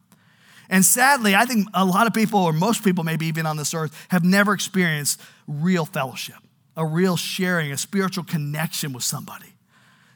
And 0.69 0.83
sadly, 0.83 1.35
I 1.35 1.45
think 1.45 1.67
a 1.73 1.85
lot 1.85 2.07
of 2.07 2.13
people, 2.13 2.39
or 2.39 2.53
most 2.53 2.83
people 2.83 3.03
maybe 3.03 3.25
even 3.27 3.45
on 3.45 3.57
this 3.57 3.73
earth, 3.73 4.07
have 4.09 4.23
never 4.23 4.53
experienced 4.53 5.21
real 5.47 5.85
fellowship, 5.85 6.37
a 6.75 6.85
real 6.85 7.17
sharing, 7.17 7.71
a 7.71 7.77
spiritual 7.77 8.23
connection 8.23 8.93
with 8.93 9.03
somebody. 9.03 9.53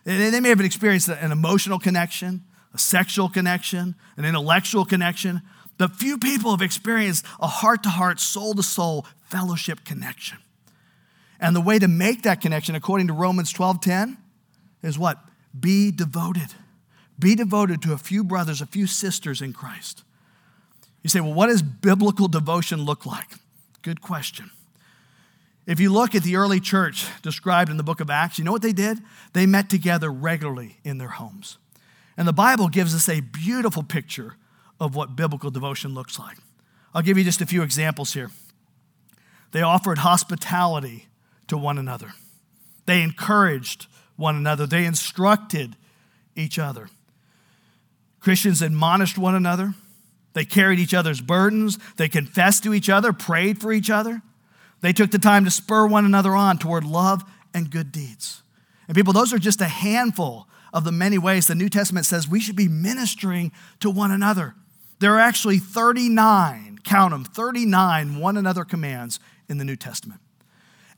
They 0.05 0.39
may 0.39 0.49
have 0.49 0.61
experienced 0.61 1.09
an 1.09 1.31
emotional 1.31 1.79
connection, 1.79 2.43
a 2.73 2.77
sexual 2.77 3.29
connection, 3.29 3.95
an 4.17 4.25
intellectual 4.25 4.85
connection, 4.85 5.41
but 5.77 5.95
few 5.95 6.17
people 6.17 6.51
have 6.51 6.61
experienced 6.61 7.25
a 7.39 7.47
heart 7.47 7.83
to 7.83 7.89
heart, 7.89 8.19
soul 8.19 8.53
to 8.55 8.63
soul 8.63 9.05
fellowship 9.23 9.83
connection. 9.85 10.37
And 11.43 11.53
the 11.53 11.61
way 11.61 11.77
to 11.77 11.89
make 11.89 12.21
that 12.21 12.39
connection, 12.39 12.73
according 12.73 13.07
to 13.07 13.13
Romans 13.13 13.51
12:10, 13.51 14.17
is 14.81 14.97
what? 14.97 15.19
Be 15.59 15.91
devoted. 15.91 16.53
Be 17.19 17.35
devoted 17.35 17.81
to 17.81 17.91
a 17.91 17.97
few 17.97 18.23
brothers, 18.23 18.61
a 18.61 18.65
few 18.65 18.87
sisters 18.87 19.41
in 19.41 19.51
Christ. 19.51 20.03
You 21.01 21.09
say, 21.09 21.19
well, 21.19 21.33
what 21.33 21.47
does 21.47 21.61
biblical 21.61 22.29
devotion 22.29 22.83
look 22.83 23.05
like? 23.05 23.33
Good 23.81 23.99
question. 23.99 24.51
If 25.65 25.81
you 25.81 25.91
look 25.91 26.15
at 26.15 26.23
the 26.23 26.37
early 26.37 26.61
church 26.61 27.07
described 27.21 27.69
in 27.69 27.75
the 27.75 27.83
book 27.83 27.99
of 27.99 28.09
Acts, 28.09 28.39
you 28.39 28.45
know 28.45 28.53
what 28.53 28.61
they 28.61 28.71
did? 28.71 28.99
They 29.33 29.45
met 29.45 29.69
together 29.69 30.09
regularly 30.09 30.79
in 30.85 30.97
their 30.97 31.09
homes. 31.09 31.57
And 32.15 32.25
the 32.25 32.33
Bible 32.33 32.69
gives 32.69 32.95
us 32.95 33.09
a 33.09 33.19
beautiful 33.19 33.83
picture 33.83 34.37
of 34.79 34.95
what 34.95 35.17
biblical 35.17 35.51
devotion 35.51 35.93
looks 35.93 36.17
like. 36.17 36.37
I'll 36.93 37.01
give 37.01 37.17
you 37.17 37.25
just 37.25 37.41
a 37.41 37.45
few 37.45 37.63
examples 37.63 38.13
here. 38.13 38.31
They 39.51 39.61
offered 39.61 39.99
hospitality 39.99 41.07
to 41.53 41.57
one 41.57 41.77
another, 41.77 42.13
they 42.85 43.01
encouraged 43.01 43.87
one 44.15 44.35
another, 44.35 44.65
they 44.65 44.85
instructed 44.85 45.75
each 46.35 46.59
other. 46.59 46.89
Christians 48.19 48.61
admonished 48.61 49.17
one 49.17 49.35
another, 49.35 49.73
they 50.33 50.45
carried 50.45 50.79
each 50.79 50.93
other's 50.93 51.21
burdens, 51.21 51.77
they 51.97 52.09
confessed 52.09 52.63
to 52.63 52.73
each 52.73 52.89
other, 52.89 53.13
prayed 53.13 53.61
for 53.61 53.71
each 53.71 53.89
other. 53.89 54.21
They 54.81 54.93
took 54.93 55.11
the 55.11 55.19
time 55.19 55.45
to 55.45 55.51
spur 55.51 55.87
one 55.87 56.05
another 56.05 56.35
on 56.35 56.57
toward 56.57 56.83
love 56.83 57.23
and 57.53 57.69
good 57.69 57.91
deeds. 57.91 58.41
And 58.87 58.95
people, 58.95 59.13
those 59.13 59.31
are 59.31 59.39
just 59.39 59.61
a 59.61 59.65
handful 59.65 60.47
of 60.73 60.83
the 60.83 60.91
many 60.91 61.17
ways 61.17 61.47
the 61.47 61.55
New 61.55 61.69
Testament 61.69 62.05
says 62.05 62.27
we 62.27 62.39
should 62.41 62.55
be 62.55 62.67
ministering 62.67 63.51
to 63.79 63.89
one 63.89 64.11
another. 64.11 64.55
There 64.99 65.13
are 65.13 65.19
actually 65.19 65.59
39 65.59 66.79
count 66.83 67.11
them, 67.11 67.23
39 67.23 68.19
one 68.19 68.37
another 68.37 68.65
commands 68.65 69.19
in 69.47 69.57
the 69.57 69.65
New 69.65 69.75
Testament. 69.75 70.19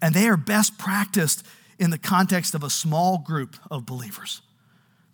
And 0.02 0.14
they 0.14 0.28
are 0.28 0.38
best 0.38 0.78
practiced 0.78 1.46
in 1.80 1.90
the 1.90 1.98
context 1.98 2.56
of 2.56 2.64
a 2.64 2.70
small 2.70 3.18
group 3.18 3.56
of 3.70 3.86
believers. 3.86 4.42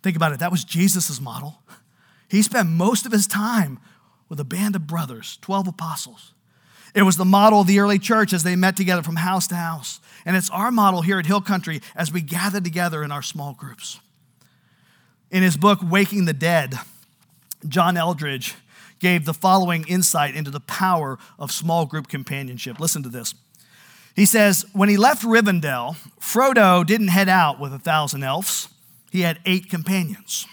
Think 0.02 0.16
about 0.16 0.32
it, 0.32 0.40
that 0.40 0.50
was 0.50 0.64
Jesus' 0.64 1.20
model. 1.20 1.62
He 2.28 2.42
spent 2.42 2.68
most 2.68 3.06
of 3.06 3.12
his 3.12 3.26
time 3.26 3.78
with 4.28 4.40
a 4.40 4.44
band 4.44 4.74
of 4.74 4.86
brothers, 4.86 5.38
12 5.42 5.68
apostles. 5.68 6.32
It 6.94 7.02
was 7.02 7.16
the 7.16 7.24
model 7.24 7.60
of 7.60 7.66
the 7.66 7.78
early 7.80 7.98
church 7.98 8.32
as 8.32 8.42
they 8.42 8.56
met 8.56 8.76
together 8.76 9.02
from 9.02 9.16
house 9.16 9.46
to 9.48 9.54
house. 9.54 10.00
And 10.24 10.36
it's 10.36 10.50
our 10.50 10.70
model 10.70 11.02
here 11.02 11.18
at 11.18 11.26
Hill 11.26 11.40
Country 11.40 11.80
as 11.96 12.12
we 12.12 12.20
gather 12.20 12.60
together 12.60 13.02
in 13.02 13.10
our 13.10 13.22
small 13.22 13.54
groups. 13.54 14.00
In 15.30 15.42
his 15.42 15.56
book, 15.56 15.80
Waking 15.82 16.26
the 16.26 16.34
Dead, 16.34 16.74
John 17.66 17.96
Eldredge 17.96 18.54
gave 18.98 19.24
the 19.24 19.34
following 19.34 19.84
insight 19.88 20.34
into 20.34 20.50
the 20.50 20.60
power 20.60 21.18
of 21.38 21.50
small 21.50 21.86
group 21.86 22.08
companionship. 22.08 22.78
Listen 22.78 23.02
to 23.02 23.08
this. 23.08 23.34
He 24.14 24.26
says, 24.26 24.66
When 24.72 24.88
he 24.88 24.96
left 24.96 25.22
Rivendell, 25.22 25.96
Frodo 26.20 26.86
didn't 26.86 27.08
head 27.08 27.28
out 27.28 27.58
with 27.58 27.72
a 27.72 27.78
thousand 27.78 28.22
elves, 28.22 28.68
he 29.10 29.22
had 29.22 29.40
eight 29.44 29.68
companions. 29.68 30.46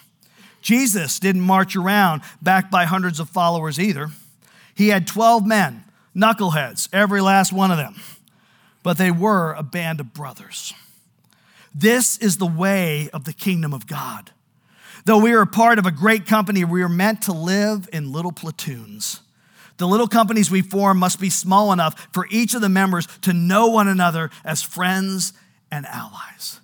Jesus 0.62 1.20
didn't 1.20 1.42
march 1.42 1.76
around 1.76 2.22
backed 2.42 2.72
by 2.72 2.86
hundreds 2.86 3.20
of 3.20 3.30
followers 3.30 3.80
either. 3.80 4.10
He 4.76 4.90
had 4.90 5.08
12 5.08 5.46
men, 5.46 5.84
knuckleheads, 6.16 6.90
every 6.94 7.22
last 7.22 7.54
one 7.54 7.72
of 7.72 7.78
them, 7.78 7.96
but 8.84 8.98
they 8.98 9.12
were 9.12 9.54
a 9.54 9.64
band 9.64 10.00
of 10.00 10.14
brothers. 10.14 10.74
This 11.74 12.18
is 12.18 12.38
the 12.38 12.46
way 12.46 13.10
of 13.14 13.26
the 13.26 13.34
kingdom 13.34 13.74
of 13.74 13.88
God. 13.88 14.32
Though 15.06 15.20
we 15.20 15.34
are 15.34 15.42
a 15.42 15.48
part 15.48 15.80
of 15.80 15.86
a 15.86 15.92
great 15.92 16.26
company, 16.26 16.66
we 16.66 16.84
are 16.84 16.90
meant 16.90 17.22
to 17.24 17.34
live 17.34 17.88
in 17.94 18.12
little 18.12 18.32
platoons. 18.32 19.22
The 19.80 19.88
little 19.88 20.08
companies 20.08 20.52
we 20.52 20.62
form 20.62 21.00
must 21.00 21.22
be 21.22 21.30
small 21.30 21.72
enough 21.72 22.10
for 22.12 22.28
each 22.30 22.54
of 22.54 22.62
the 22.62 22.70
members 22.70 23.08
to 23.22 23.32
know 23.32 23.68
one 23.68 23.88
another 23.88 24.30
as 24.44 24.62
friends 24.62 25.32
and 25.72 25.86
allies. 25.86 26.60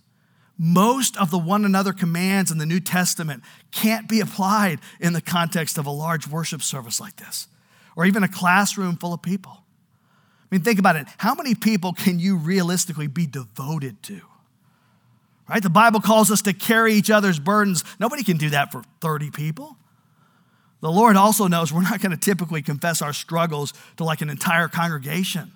Most 0.57 1.17
of 1.17 1.31
the 1.31 1.39
one 1.39 1.63
another 1.63 1.93
commands 1.93 2.51
in 2.51 2.57
the 2.57 2.65
New 2.65 2.81
Testament 2.81 3.41
can't 3.71 4.09
be 4.09 4.19
applied 4.19 4.79
in 4.99 5.13
the 5.13 5.21
context 5.21 5.77
of 5.77 5.85
a 5.85 5.91
large 5.91 6.27
worship 6.27 6.61
service 6.61 6.99
like 6.99 7.15
this, 7.15 7.47
or 7.95 8.05
even 8.05 8.21
a 8.21 8.27
classroom 8.27 8.97
full 8.97 9.13
of 9.13 9.21
people. 9.21 9.63
I 10.43 10.47
mean, 10.51 10.61
think 10.61 10.77
about 10.77 10.97
it. 10.97 11.07
How 11.17 11.35
many 11.35 11.55
people 11.55 11.93
can 11.93 12.19
you 12.19 12.35
realistically 12.35 13.07
be 13.07 13.25
devoted 13.25 14.03
to? 14.03 14.21
Right? 15.49 15.63
The 15.63 15.69
Bible 15.69 16.01
calls 16.01 16.31
us 16.31 16.41
to 16.43 16.53
carry 16.53 16.93
each 16.95 17.09
other's 17.09 17.39
burdens. 17.39 17.85
Nobody 17.97 18.23
can 18.23 18.35
do 18.35 18.49
that 18.49 18.73
for 18.73 18.83
30 18.99 19.31
people. 19.31 19.77
The 20.81 20.91
Lord 20.91 21.15
also 21.15 21.47
knows 21.47 21.71
we're 21.71 21.81
not 21.81 22.01
going 22.01 22.11
to 22.11 22.17
typically 22.17 22.61
confess 22.61 23.01
our 23.01 23.13
struggles 23.13 23.73
to 23.97 24.03
like 24.03 24.21
an 24.21 24.29
entire 24.29 24.67
congregation. 24.67 25.51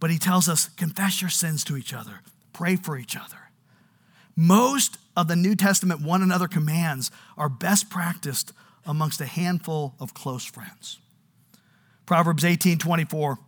But 0.00 0.10
He 0.10 0.18
tells 0.18 0.48
us, 0.48 0.68
confess 0.70 1.20
your 1.20 1.30
sins 1.30 1.64
to 1.64 1.76
each 1.76 1.92
other, 1.92 2.20
pray 2.52 2.76
for 2.76 2.96
each 2.96 3.16
other. 3.16 3.36
Most 4.36 4.98
of 5.16 5.28
the 5.28 5.36
New 5.36 5.56
Testament 5.56 6.02
one 6.02 6.22
another 6.22 6.46
commands 6.46 7.10
are 7.36 7.48
best 7.48 7.88
practiced 7.88 8.52
amongst 8.84 9.20
a 9.20 9.26
handful 9.26 9.94
of 9.98 10.14
close 10.14 10.44
friends. 10.44 10.98
Proverbs 12.04 12.44
18 12.44 12.78
24. 12.78 13.38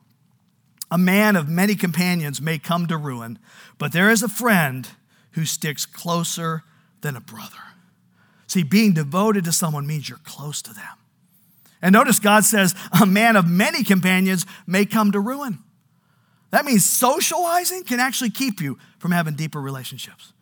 A 0.90 0.98
man 0.98 1.36
of 1.36 1.48
many 1.48 1.74
companions 1.74 2.40
may 2.40 2.58
come 2.58 2.86
to 2.86 2.96
ruin, 2.96 3.38
but 3.76 3.92
there 3.92 4.10
is 4.10 4.22
a 4.22 4.28
friend 4.28 4.88
who 5.32 5.44
sticks 5.44 5.84
closer 5.84 6.64
than 7.02 7.14
a 7.14 7.20
brother. 7.20 7.56
See, 8.48 8.64
being 8.64 8.92
devoted 8.92 9.44
to 9.44 9.52
someone 9.52 9.86
means 9.86 10.08
you're 10.08 10.18
close 10.24 10.60
to 10.62 10.74
them. 10.74 10.84
And 11.80 11.92
notice 11.92 12.18
God 12.18 12.42
says, 12.42 12.74
a 13.00 13.06
man 13.06 13.36
of 13.36 13.46
many 13.46 13.84
companions 13.84 14.44
may 14.66 14.84
come 14.84 15.12
to 15.12 15.20
ruin. 15.20 15.60
That 16.50 16.64
means 16.64 16.84
socializing 16.84 17.84
can 17.84 18.00
actually 18.00 18.30
keep 18.30 18.60
you 18.60 18.78
from 18.98 19.12
having 19.12 19.34
deeper 19.34 19.60
relationships. 19.60 20.32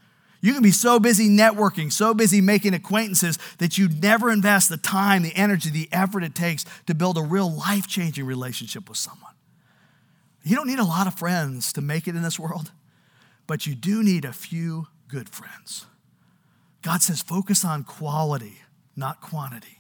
You 0.41 0.55
can 0.55 0.63
be 0.63 0.71
so 0.71 0.99
busy 0.99 1.29
networking, 1.29 1.93
so 1.93 2.15
busy 2.15 2.41
making 2.41 2.73
acquaintances 2.73 3.39
that 3.59 3.77
you 3.77 3.89
never 3.89 4.31
invest 4.31 4.71
the 4.71 4.77
time, 4.79 5.23
the 5.23 5.35
energy, 5.35 5.69
the 5.69 5.89
effort 5.93 6.23
it 6.23 6.35
takes 6.35 6.65
to 6.87 6.95
build 6.95 7.19
a 7.19 7.23
real 7.23 7.53
life 7.53 7.87
changing 7.87 8.25
relationship 8.25 8.89
with 8.89 8.99
someone. 8.99 9.33
You 10.45 10.55
don't 10.55 10.69
need 10.69 10.79
a 10.79 10.85
lot 10.85 11.07
of 11.07 11.15
friends 11.15 11.73
to 11.75 11.81
make 11.81 12.07
it 12.07 12.15
in 12.15 12.23
this 12.23 12.39
world 12.39 12.71
but 13.47 13.67
you 13.67 13.75
do 13.75 14.03
need 14.03 14.25
a 14.25 14.33
few 14.33 14.89
good 15.09 15.29
friends. 15.29 15.87
God 16.87 17.03
says 17.03 17.21
focus 17.21 17.65
on 17.65 17.83
quality, 17.83 18.61
not 18.95 19.21
quantity. 19.21 19.79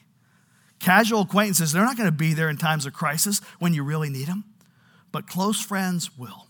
Casual 0.81 1.21
acquaintances, 1.21 1.71
they're 1.71 1.85
not 1.85 1.97
going 1.97 2.09
to 2.09 2.13
be 2.17 2.35
there 2.35 2.51
in 2.51 2.57
times 2.57 2.85
of 2.85 2.95
crisis 2.95 3.41
when 3.61 3.73
you 3.73 3.85
really 3.85 4.11
need 4.11 4.27
them, 4.27 4.43
but 5.13 5.29
close 5.29 5.61
friends 5.61 6.19
will. 6.19 6.49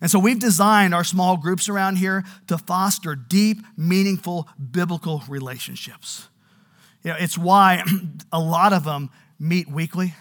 And 0.00 0.10
so 0.10 0.18
we've 0.18 0.40
designed 0.40 0.96
our 0.96 1.04
small 1.04 1.36
groups 1.36 1.68
around 1.68 1.98
here 1.98 2.24
to 2.48 2.58
foster 2.58 3.14
deep, 3.14 3.58
meaningful 3.76 4.48
biblical 4.72 5.22
relationships. 5.28 6.26
You 7.04 7.12
know, 7.12 7.16
it's 7.20 7.38
why 7.38 7.84
a 8.32 8.40
lot 8.40 8.72
of 8.72 8.82
them 8.82 9.10
meet 9.38 9.70
weekly 9.70 10.12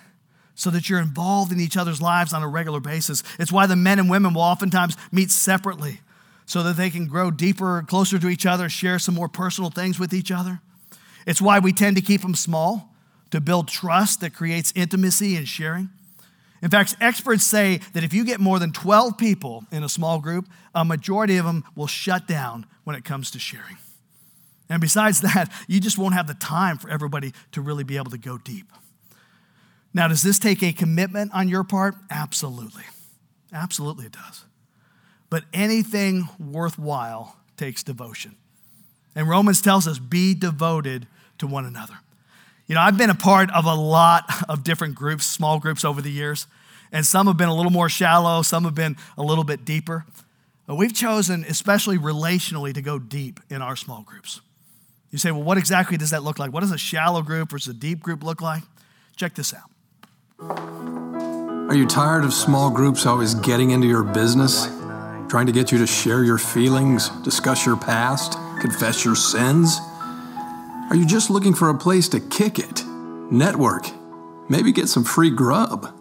so 0.53 0.69
that 0.69 0.87
you're 0.87 1.01
involved 1.01 1.51
in 1.51 1.59
each 1.59 1.77
other's 1.77 1.99
lives 1.99 2.31
on 2.31 2.43
a 2.43 2.47
regular 2.47 2.79
basis. 2.79 3.23
It's 3.39 3.51
why 3.51 3.65
the 3.65 3.75
men 3.75 3.97
and 3.97 4.07
women 4.07 4.35
will 4.35 4.43
oftentimes 4.43 4.95
meet 5.11 5.31
separately 5.31 6.01
so 6.49 6.63
that 6.63 6.77
they 6.77 6.89
can 6.89 7.05
grow 7.05 7.29
deeper, 7.29 7.85
closer 7.87 8.17
to 8.17 8.27
each 8.27 8.43
other, 8.43 8.69
share 8.69 8.97
some 8.97 9.13
more 9.13 9.29
personal 9.29 9.69
things 9.69 9.99
with 9.99 10.11
each 10.11 10.31
other. 10.31 10.61
It's 11.27 11.39
why 11.39 11.59
we 11.59 11.71
tend 11.71 11.95
to 11.97 12.01
keep 12.01 12.23
them 12.23 12.33
small 12.33 12.91
to 13.29 13.39
build 13.39 13.67
trust 13.67 14.21
that 14.21 14.33
creates 14.33 14.73
intimacy 14.75 15.35
and 15.35 15.47
sharing. 15.47 15.91
In 16.63 16.71
fact, 16.71 16.95
experts 16.99 17.43
say 17.43 17.81
that 17.93 18.03
if 18.03 18.15
you 18.15 18.25
get 18.25 18.39
more 18.39 18.57
than 18.57 18.71
12 18.71 19.15
people 19.15 19.65
in 19.71 19.83
a 19.83 19.89
small 19.89 20.19
group, 20.19 20.47
a 20.73 20.83
majority 20.83 21.37
of 21.37 21.45
them 21.45 21.63
will 21.75 21.85
shut 21.85 22.27
down 22.27 22.65
when 22.83 22.95
it 22.95 23.05
comes 23.05 23.29
to 23.29 23.39
sharing. 23.39 23.77
And 24.69 24.81
besides 24.81 25.21
that, 25.21 25.51
you 25.67 25.79
just 25.79 25.99
won't 25.99 26.15
have 26.15 26.25
the 26.25 26.33
time 26.33 26.79
for 26.79 26.89
everybody 26.89 27.31
to 27.51 27.61
really 27.61 27.83
be 27.83 27.97
able 27.97 28.09
to 28.09 28.17
go 28.17 28.39
deep. 28.39 28.65
Now, 29.93 30.07
does 30.07 30.23
this 30.23 30.39
take 30.39 30.63
a 30.63 30.73
commitment 30.73 31.31
on 31.31 31.47
your 31.47 31.63
part? 31.63 31.93
Absolutely. 32.09 32.85
Absolutely, 33.53 34.07
it 34.07 34.13
does. 34.13 34.45
But 35.29 35.43
anything 35.53 36.27
worthwhile 36.39 37.35
takes 37.57 37.83
devotion. 37.83 38.35
And 39.15 39.27
Romans 39.27 39.61
tells 39.61 39.87
us 39.87 39.99
be 39.99 40.33
devoted 40.33 41.07
to 41.39 41.47
one 41.47 41.65
another. 41.65 41.99
You 42.67 42.75
know, 42.75 42.81
I've 42.81 42.97
been 42.97 43.09
a 43.09 43.15
part 43.15 43.49
of 43.51 43.65
a 43.65 43.73
lot 43.73 44.25
of 44.47 44.63
different 44.63 44.95
groups, 44.95 45.25
small 45.25 45.59
groups 45.59 45.83
over 45.83 46.01
the 46.01 46.11
years, 46.11 46.47
and 46.91 47.05
some 47.05 47.27
have 47.27 47.37
been 47.37 47.49
a 47.49 47.55
little 47.55 47.71
more 47.71 47.89
shallow, 47.89 48.41
some 48.41 48.63
have 48.63 48.75
been 48.75 48.95
a 49.17 49.23
little 49.23 49.43
bit 49.43 49.65
deeper. 49.65 50.05
But 50.67 50.75
we've 50.75 50.93
chosen, 50.93 51.43
especially 51.45 51.97
relationally, 51.97 52.73
to 52.75 52.81
go 52.81 52.99
deep 52.99 53.39
in 53.49 53.63
our 53.63 53.75
small 53.75 54.03
groups. 54.03 54.41
You 55.09 55.17
say, 55.17 55.31
well, 55.31 55.41
what 55.41 55.57
exactly 55.57 55.97
does 55.97 56.11
that 56.11 56.23
look 56.23 56.37
like? 56.37 56.53
What 56.53 56.59
does 56.59 56.71
a 56.71 56.77
shallow 56.77 57.23
group 57.23 57.49
versus 57.49 57.75
a 57.75 57.77
deep 57.77 58.01
group 58.01 58.23
look 58.23 58.41
like? 58.41 58.61
Check 59.15 59.33
this 59.33 59.53
out. 59.53 59.71
Are 60.39 61.75
you 61.75 61.87
tired 61.87 62.23
of 62.23 62.33
small 62.33 62.69
groups 62.69 63.07
always 63.07 63.33
getting 63.33 63.71
into 63.71 63.87
your 63.87 64.03
business? 64.03 64.67
Trying 65.29 65.45
to 65.45 65.51
get 65.51 65.71
you 65.71 65.77
to 65.77 65.85
share 65.85 66.23
your 66.23 66.39
feelings, 66.39 67.09
discuss 67.23 67.63
your 67.63 67.77
past, 67.77 68.33
confess 68.61 69.05
your 69.05 69.15
sins? 69.15 69.77
Are 70.89 70.95
you 70.95 71.05
just 71.05 71.29
looking 71.29 71.53
for 71.53 71.69
a 71.69 71.77
place 71.77 72.09
to 72.09 72.19
kick 72.19 72.57
it, 72.57 72.83
network, 73.31 73.85
maybe 74.49 74.71
get 74.71 74.89
some 74.89 75.03
free 75.03 75.29
grub? 75.29 75.93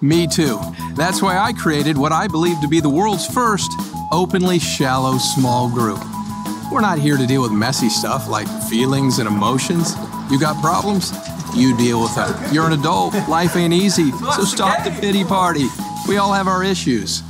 Me 0.00 0.28
too. 0.28 0.60
That's 0.94 1.20
why 1.20 1.36
I 1.36 1.52
created 1.52 1.98
what 1.98 2.12
I 2.12 2.28
believe 2.28 2.60
to 2.60 2.68
be 2.68 2.78
the 2.78 2.88
world's 2.88 3.26
first 3.26 3.72
openly 4.12 4.60
shallow 4.60 5.18
small 5.18 5.68
group. 5.68 5.98
We're 6.70 6.80
not 6.80 7.00
here 7.00 7.16
to 7.16 7.26
deal 7.26 7.42
with 7.42 7.50
messy 7.50 7.88
stuff 7.88 8.28
like 8.28 8.46
feelings 8.70 9.18
and 9.18 9.26
emotions. 9.26 9.96
You 10.30 10.38
got 10.38 10.62
problems? 10.62 11.12
You 11.56 11.76
deal 11.76 12.00
with 12.02 12.14
them. 12.14 12.54
You're 12.54 12.66
an 12.68 12.78
adult. 12.78 13.14
Life 13.28 13.56
ain't 13.56 13.74
easy. 13.74 14.12
So 14.12 14.44
stop 14.44 14.84
the 14.84 14.92
pity 14.92 15.24
party. 15.24 15.66
We 16.06 16.18
all 16.18 16.32
have 16.32 16.46
our 16.46 16.62
issues. 16.62 17.24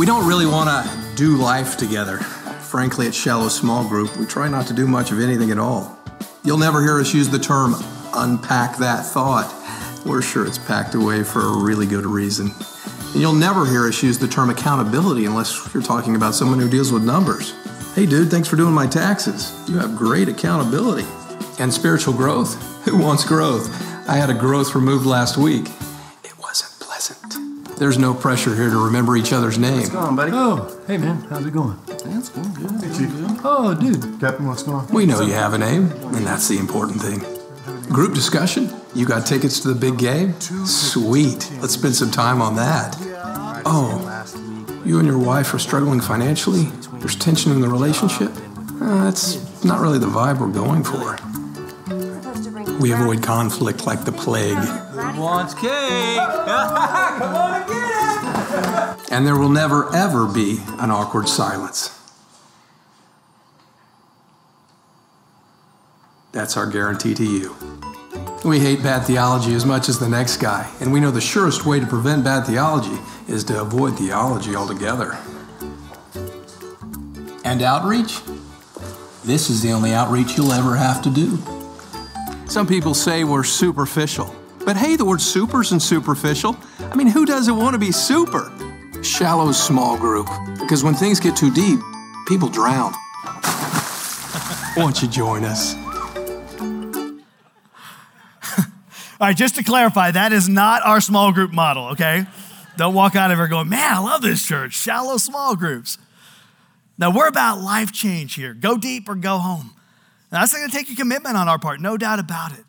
We 0.00 0.06
don't 0.06 0.26
really 0.26 0.46
want 0.46 0.70
to 0.70 1.14
do 1.14 1.36
life 1.36 1.76
together. 1.76 2.16
Frankly, 2.16 3.06
at 3.06 3.14
Shallow 3.14 3.48
Small 3.48 3.86
Group, 3.86 4.16
we 4.16 4.24
try 4.24 4.48
not 4.48 4.66
to 4.68 4.72
do 4.72 4.86
much 4.86 5.12
of 5.12 5.20
anything 5.20 5.50
at 5.50 5.58
all. 5.58 5.98
You'll 6.42 6.56
never 6.56 6.80
hear 6.80 6.98
us 6.98 7.12
use 7.12 7.28
the 7.28 7.38
term 7.38 7.74
unpack 8.14 8.78
that 8.78 9.04
thought. 9.04 9.54
We're 10.06 10.22
sure 10.22 10.46
it's 10.46 10.56
packed 10.56 10.94
away 10.94 11.22
for 11.22 11.40
a 11.40 11.62
really 11.62 11.86
good 11.86 12.06
reason. 12.06 12.50
And 13.12 13.16
you'll 13.16 13.34
never 13.34 13.66
hear 13.66 13.86
us 13.86 14.02
use 14.02 14.18
the 14.18 14.26
term 14.26 14.48
accountability 14.48 15.26
unless 15.26 15.74
you're 15.74 15.82
talking 15.82 16.16
about 16.16 16.34
someone 16.34 16.60
who 16.60 16.70
deals 16.70 16.90
with 16.90 17.04
numbers. 17.04 17.52
Hey, 17.94 18.06
dude, 18.06 18.30
thanks 18.30 18.48
for 18.48 18.56
doing 18.56 18.72
my 18.72 18.86
taxes. 18.86 19.52
You 19.68 19.76
have 19.80 19.96
great 19.96 20.30
accountability. 20.30 21.06
And 21.58 21.70
spiritual 21.70 22.14
growth. 22.14 22.54
Who 22.86 22.96
wants 22.96 23.26
growth? 23.26 23.68
I 24.08 24.16
had 24.16 24.30
a 24.30 24.34
growth 24.34 24.74
removed 24.74 25.04
last 25.04 25.36
week. 25.36 25.68
It 26.24 26.38
wasn't 26.38 26.72
pleasant. 26.80 27.39
There's 27.80 27.96
no 27.96 28.12
pressure 28.12 28.54
here 28.54 28.68
to 28.68 28.84
remember 28.84 29.16
each 29.16 29.32
other's 29.32 29.56
name. 29.56 29.78
What's 29.78 29.88
going 29.88 30.04
on, 30.04 30.14
buddy? 30.14 30.32
Oh, 30.34 30.82
hey 30.86 30.98
man, 30.98 31.16
how's 31.30 31.46
it 31.46 31.54
going? 31.54 31.78
That's 31.86 32.28
going 32.28 32.52
good. 32.52 32.72
Hey, 32.72 32.98
Chief. 32.98 33.10
Oh, 33.42 33.74
dude. 33.74 34.20
Captain, 34.20 34.46
what's 34.46 34.62
going 34.62 34.86
on? 34.86 34.88
We 34.88 35.06
know 35.06 35.22
you 35.22 35.32
have 35.32 35.54
a 35.54 35.58
name, 35.58 35.90
and 35.90 36.26
that's 36.26 36.46
the 36.46 36.58
important 36.58 37.00
thing. 37.00 37.20
Group 37.88 38.12
discussion? 38.12 38.70
You 38.94 39.06
got 39.06 39.24
tickets 39.24 39.60
to 39.60 39.68
the 39.68 39.74
big 39.74 39.96
game? 39.96 40.38
Sweet. 40.66 41.50
Let's 41.62 41.72
spend 41.72 41.94
some 41.94 42.10
time 42.10 42.42
on 42.42 42.54
that. 42.56 42.94
Oh, 43.64 44.26
you 44.84 44.98
and 44.98 45.08
your 45.08 45.18
wife 45.18 45.54
are 45.54 45.58
struggling 45.58 46.02
financially? 46.02 46.64
There's 46.98 47.16
tension 47.16 47.50
in 47.50 47.62
the 47.62 47.68
relationship? 47.68 48.30
Uh, 48.78 49.04
that's 49.04 49.64
not 49.64 49.80
really 49.80 49.98
the 49.98 50.04
vibe 50.04 50.38
we're 50.38 50.52
going 50.52 50.84
for. 50.84 51.16
We 52.78 52.92
avoid 52.92 53.22
conflict 53.22 53.86
like 53.86 54.04
the 54.04 54.12
plague. 54.12 54.58
Wants 55.18 55.54
cake? 55.54 56.16
Come 56.16 57.34
on 57.34 57.54
and 57.54 57.68
get 57.68 59.06
it! 59.06 59.12
And 59.12 59.26
there 59.26 59.36
will 59.36 59.48
never, 59.48 59.94
ever 59.94 60.26
be 60.26 60.60
an 60.78 60.90
awkward 60.90 61.28
silence. 61.28 61.96
That's 66.32 66.56
our 66.56 66.66
guarantee 66.66 67.14
to 67.14 67.24
you. 67.24 67.56
We 68.44 68.60
hate 68.60 68.82
bad 68.82 69.04
theology 69.04 69.54
as 69.54 69.66
much 69.66 69.88
as 69.88 69.98
the 69.98 70.08
next 70.08 70.38
guy, 70.38 70.70
and 70.80 70.92
we 70.92 71.00
know 71.00 71.10
the 71.10 71.20
surest 71.20 71.66
way 71.66 71.80
to 71.80 71.86
prevent 71.86 72.24
bad 72.24 72.46
theology 72.46 72.98
is 73.28 73.44
to 73.44 73.60
avoid 73.60 73.98
theology 73.98 74.54
altogether. 74.56 75.18
And 77.44 77.60
outreach? 77.62 78.20
This 79.24 79.50
is 79.50 79.60
the 79.60 79.72
only 79.72 79.92
outreach 79.92 80.36
you'll 80.36 80.52
ever 80.52 80.76
have 80.76 81.02
to 81.02 81.10
do. 81.10 81.38
Some 82.46 82.66
people 82.66 82.94
say 82.94 83.24
we're 83.24 83.44
superficial. 83.44 84.34
But 84.70 84.76
hey, 84.76 84.94
the 84.94 85.04
word 85.04 85.20
super 85.20 85.62
isn't 85.62 85.80
superficial. 85.80 86.56
I 86.78 86.94
mean, 86.94 87.08
who 87.08 87.26
doesn't 87.26 87.56
want 87.56 87.74
to 87.74 87.78
be 87.80 87.90
super? 87.90 88.52
Shallow 89.02 89.50
small 89.50 89.98
group. 89.98 90.28
Because 90.60 90.84
when 90.84 90.94
things 90.94 91.18
get 91.18 91.34
too 91.34 91.52
deep, 91.52 91.80
people 92.28 92.48
drown. 92.48 92.92
Won't 94.76 95.02
you 95.02 95.08
join 95.08 95.42
us? 95.42 95.74
All 99.20 99.26
right, 99.26 99.36
just 99.36 99.56
to 99.56 99.64
clarify, 99.64 100.12
that 100.12 100.32
is 100.32 100.48
not 100.48 100.86
our 100.86 101.00
small 101.00 101.32
group 101.32 101.52
model, 101.52 101.88
okay? 101.88 102.26
Don't 102.76 102.94
walk 102.94 103.16
out 103.16 103.32
of 103.32 103.38
here 103.38 103.48
going, 103.48 103.68
man, 103.68 103.92
I 103.92 103.98
love 103.98 104.22
this 104.22 104.46
church, 104.46 104.74
shallow 104.74 105.16
small 105.16 105.56
groups. 105.56 105.98
Now, 106.96 107.10
we're 107.10 107.26
about 107.26 107.60
life 107.60 107.90
change 107.90 108.36
here. 108.36 108.54
Go 108.54 108.76
deep 108.76 109.08
or 109.08 109.16
go 109.16 109.38
home. 109.38 109.74
Now, 110.30 110.38
that's 110.38 110.54
going 110.54 110.70
to 110.70 110.72
take 110.72 110.92
a 110.92 110.94
commitment 110.94 111.36
on 111.36 111.48
our 111.48 111.58
part, 111.58 111.80
no 111.80 111.96
doubt 111.96 112.20
about 112.20 112.52
it. 112.52 112.64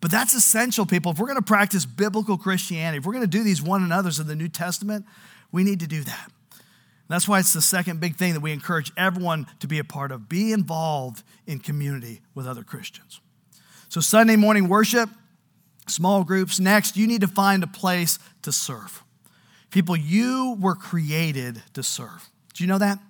But 0.00 0.10
that's 0.10 0.34
essential, 0.34 0.86
people. 0.86 1.12
If 1.12 1.18
we're 1.18 1.26
going 1.26 1.36
to 1.36 1.42
practice 1.42 1.84
biblical 1.84 2.38
Christianity, 2.38 2.98
if 2.98 3.06
we're 3.06 3.12
going 3.12 3.24
to 3.24 3.28
do 3.28 3.42
these 3.42 3.60
one 3.60 3.82
another's 3.82 4.18
in 4.18 4.26
the 4.26 4.36
New 4.36 4.48
Testament, 4.48 5.04
we 5.52 5.62
need 5.62 5.80
to 5.80 5.86
do 5.86 6.02
that. 6.02 6.30
That's 7.08 7.26
why 7.26 7.40
it's 7.40 7.52
the 7.52 7.60
second 7.60 7.98
big 7.98 8.14
thing 8.14 8.34
that 8.34 8.40
we 8.40 8.52
encourage 8.52 8.92
everyone 8.96 9.48
to 9.58 9.66
be 9.66 9.80
a 9.80 9.84
part 9.84 10.12
of. 10.12 10.28
Be 10.28 10.52
involved 10.52 11.24
in 11.44 11.58
community 11.58 12.20
with 12.36 12.46
other 12.46 12.62
Christians. 12.62 13.20
So, 13.88 14.00
Sunday 14.00 14.36
morning 14.36 14.68
worship, 14.68 15.10
small 15.88 16.22
groups. 16.22 16.60
Next, 16.60 16.96
you 16.96 17.08
need 17.08 17.22
to 17.22 17.26
find 17.26 17.64
a 17.64 17.66
place 17.66 18.20
to 18.42 18.52
serve. 18.52 19.02
People, 19.70 19.96
you 19.96 20.56
were 20.60 20.76
created 20.76 21.60
to 21.74 21.82
serve. 21.82 22.30
Do 22.54 22.62
you 22.62 22.68
know 22.68 22.78
that? 22.78 23.00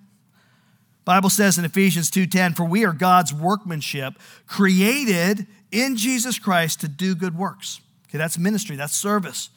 Bible 1.05 1.29
says 1.29 1.59
in 1.59 1.65
Ephesians 1.65 2.09
2:10, 2.09 2.55
"For 2.55 2.63
we 2.63 2.85
are 2.85 2.93
God's 2.93 3.31
workmanship, 3.31 4.19
created 4.47 5.45
in 5.71 5.95
Jesus 5.95 6.37
Christ 6.39 6.81
to 6.81 6.87
do 6.87 7.15
good 7.15 7.35
works." 7.35 7.81
Okay, 8.09 8.17
that's 8.17 8.37
ministry, 8.37 8.75
that's 8.75 8.95
service. 8.95 9.49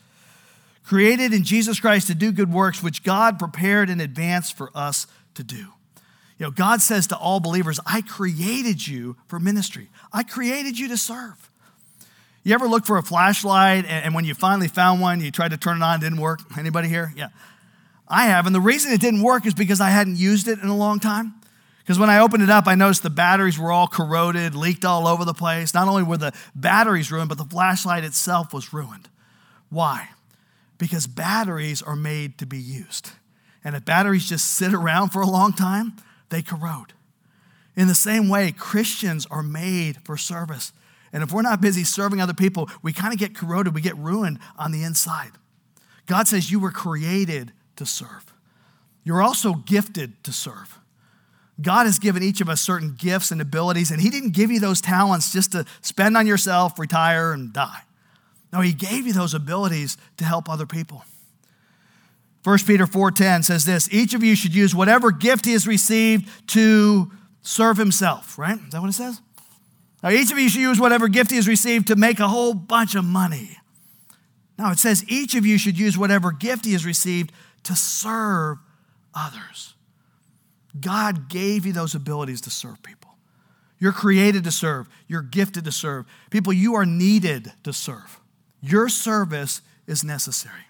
Created 0.84 1.32
in 1.32 1.44
Jesus 1.44 1.80
Christ 1.80 2.06
to 2.08 2.14
do 2.14 2.30
good 2.30 2.52
works 2.52 2.82
which 2.82 3.02
God 3.02 3.38
prepared 3.38 3.88
in 3.90 4.00
advance 4.00 4.50
for 4.50 4.70
us 4.74 5.06
to 5.34 5.42
do. 5.42 5.72
You 6.38 6.46
know, 6.46 6.50
God 6.50 6.82
says 6.82 7.06
to 7.08 7.16
all 7.16 7.40
believers, 7.40 7.80
I 7.86 8.02
created 8.02 8.86
you 8.86 9.16
for 9.28 9.40
ministry. 9.40 9.88
I 10.12 10.24
created 10.24 10.78
you 10.78 10.88
to 10.88 10.96
serve. 10.96 11.50
You 12.42 12.52
ever 12.52 12.68
look 12.68 12.84
for 12.84 12.98
a 12.98 13.02
flashlight 13.02 13.86
and, 13.86 14.14
when 14.14 14.26
you 14.26 14.34
finally 14.34 14.68
found 14.68 15.00
one, 15.00 15.20
you 15.20 15.30
tried 15.30 15.52
to 15.52 15.56
turn 15.56 15.78
it 15.78 15.82
on, 15.82 16.00
it 16.00 16.02
didn't 16.02 16.20
work? 16.20 16.40
Anybody 16.58 16.88
here? 16.88 17.12
Yeah. 17.16 17.28
I 18.06 18.26
have. 18.26 18.46
And 18.46 18.54
the 18.54 18.60
reason 18.60 18.92
it 18.92 19.00
didn't 19.00 19.22
work 19.22 19.46
is 19.46 19.54
because 19.54 19.80
I 19.80 19.88
hadn't 19.88 20.16
used 20.16 20.46
it 20.46 20.58
in 20.58 20.68
a 20.68 20.76
long 20.76 21.00
time. 21.00 21.34
Because 21.84 21.98
when 21.98 22.08
I 22.08 22.20
opened 22.20 22.42
it 22.42 22.48
up, 22.48 22.66
I 22.66 22.76
noticed 22.76 23.02
the 23.02 23.10
batteries 23.10 23.58
were 23.58 23.70
all 23.70 23.86
corroded, 23.86 24.54
leaked 24.54 24.86
all 24.86 25.06
over 25.06 25.26
the 25.26 25.34
place. 25.34 25.74
Not 25.74 25.86
only 25.86 26.02
were 26.02 26.16
the 26.16 26.32
batteries 26.54 27.12
ruined, 27.12 27.28
but 27.28 27.36
the 27.36 27.44
flashlight 27.44 28.04
itself 28.04 28.54
was 28.54 28.72
ruined. 28.72 29.10
Why? 29.68 30.08
Because 30.78 31.06
batteries 31.06 31.82
are 31.82 31.94
made 31.94 32.38
to 32.38 32.46
be 32.46 32.58
used. 32.58 33.10
And 33.62 33.76
if 33.76 33.84
batteries 33.84 34.26
just 34.26 34.52
sit 34.52 34.72
around 34.72 35.10
for 35.10 35.20
a 35.20 35.26
long 35.26 35.52
time, 35.52 35.96
they 36.30 36.40
corrode. 36.40 36.94
In 37.76 37.86
the 37.86 37.94
same 37.94 38.30
way, 38.30 38.50
Christians 38.50 39.26
are 39.30 39.42
made 39.42 39.98
for 40.04 40.16
service. 40.16 40.72
And 41.12 41.22
if 41.22 41.32
we're 41.32 41.42
not 41.42 41.60
busy 41.60 41.84
serving 41.84 42.20
other 42.20 42.34
people, 42.34 42.70
we 42.82 42.94
kind 42.94 43.12
of 43.12 43.18
get 43.18 43.34
corroded, 43.34 43.74
we 43.74 43.82
get 43.82 43.96
ruined 43.98 44.38
on 44.56 44.72
the 44.72 44.82
inside. 44.84 45.32
God 46.06 46.28
says 46.28 46.50
you 46.50 46.60
were 46.60 46.70
created 46.70 47.52
to 47.76 47.84
serve. 47.84 48.32
You're 49.02 49.22
also 49.22 49.54
gifted 49.54 50.24
to 50.24 50.32
serve. 50.32 50.78
God 51.60 51.86
has 51.86 51.98
given 51.98 52.22
each 52.22 52.40
of 52.40 52.48
us 52.48 52.60
certain 52.60 52.94
gifts 52.98 53.30
and 53.30 53.40
abilities, 53.40 53.90
and 53.90 54.00
He 54.00 54.10
didn't 54.10 54.30
give 54.30 54.50
you 54.50 54.60
those 54.60 54.80
talents 54.80 55.32
just 55.32 55.52
to 55.52 55.64
spend 55.82 56.16
on 56.16 56.26
yourself, 56.26 56.78
retire, 56.78 57.32
and 57.32 57.52
die. 57.52 57.82
No, 58.52 58.60
He 58.60 58.72
gave 58.72 59.06
you 59.06 59.12
those 59.12 59.34
abilities 59.34 59.96
to 60.16 60.24
help 60.24 60.48
other 60.48 60.66
people. 60.66 61.04
1 62.44 62.58
Peter 62.66 62.86
4:10 62.86 63.42
says 63.42 63.64
this, 63.64 63.88
each 63.90 64.12
of 64.12 64.22
you 64.22 64.36
should 64.36 64.54
use 64.54 64.74
whatever 64.74 65.10
gift 65.10 65.46
he 65.46 65.52
has 65.52 65.66
received 65.66 66.28
to 66.48 67.10
serve 67.40 67.78
himself, 67.78 68.38
right? 68.38 68.58
Is 68.58 68.70
that 68.72 68.82
what 68.82 68.90
it 68.90 68.94
says? 68.94 69.20
Now, 70.02 70.10
each 70.10 70.30
of 70.30 70.38
you 70.38 70.50
should 70.50 70.60
use 70.60 70.78
whatever 70.78 71.08
gift 71.08 71.30
he 71.30 71.36
has 71.36 71.48
received 71.48 71.86
to 71.86 71.96
make 71.96 72.20
a 72.20 72.28
whole 72.28 72.52
bunch 72.52 72.94
of 72.94 73.04
money. 73.06 73.56
Now, 74.58 74.70
it 74.70 74.78
says 74.78 75.02
each 75.08 75.34
of 75.34 75.46
you 75.46 75.56
should 75.56 75.78
use 75.78 75.96
whatever 75.96 76.30
gift 76.30 76.66
he 76.66 76.72
has 76.72 76.84
received 76.84 77.32
to 77.62 77.74
serve 77.74 78.58
others. 79.14 79.72
God 80.78 81.28
gave 81.28 81.66
you 81.66 81.72
those 81.72 81.94
abilities 81.94 82.40
to 82.42 82.50
serve 82.50 82.82
people. 82.82 83.10
You're 83.78 83.92
created 83.92 84.44
to 84.44 84.50
serve, 84.50 84.88
you're 85.08 85.22
gifted 85.22 85.64
to 85.64 85.72
serve. 85.72 86.06
People, 86.30 86.52
you 86.52 86.74
are 86.74 86.86
needed 86.86 87.52
to 87.64 87.72
serve. 87.72 88.20
Your 88.60 88.88
service 88.88 89.60
is 89.86 90.02
necessary. 90.02 90.66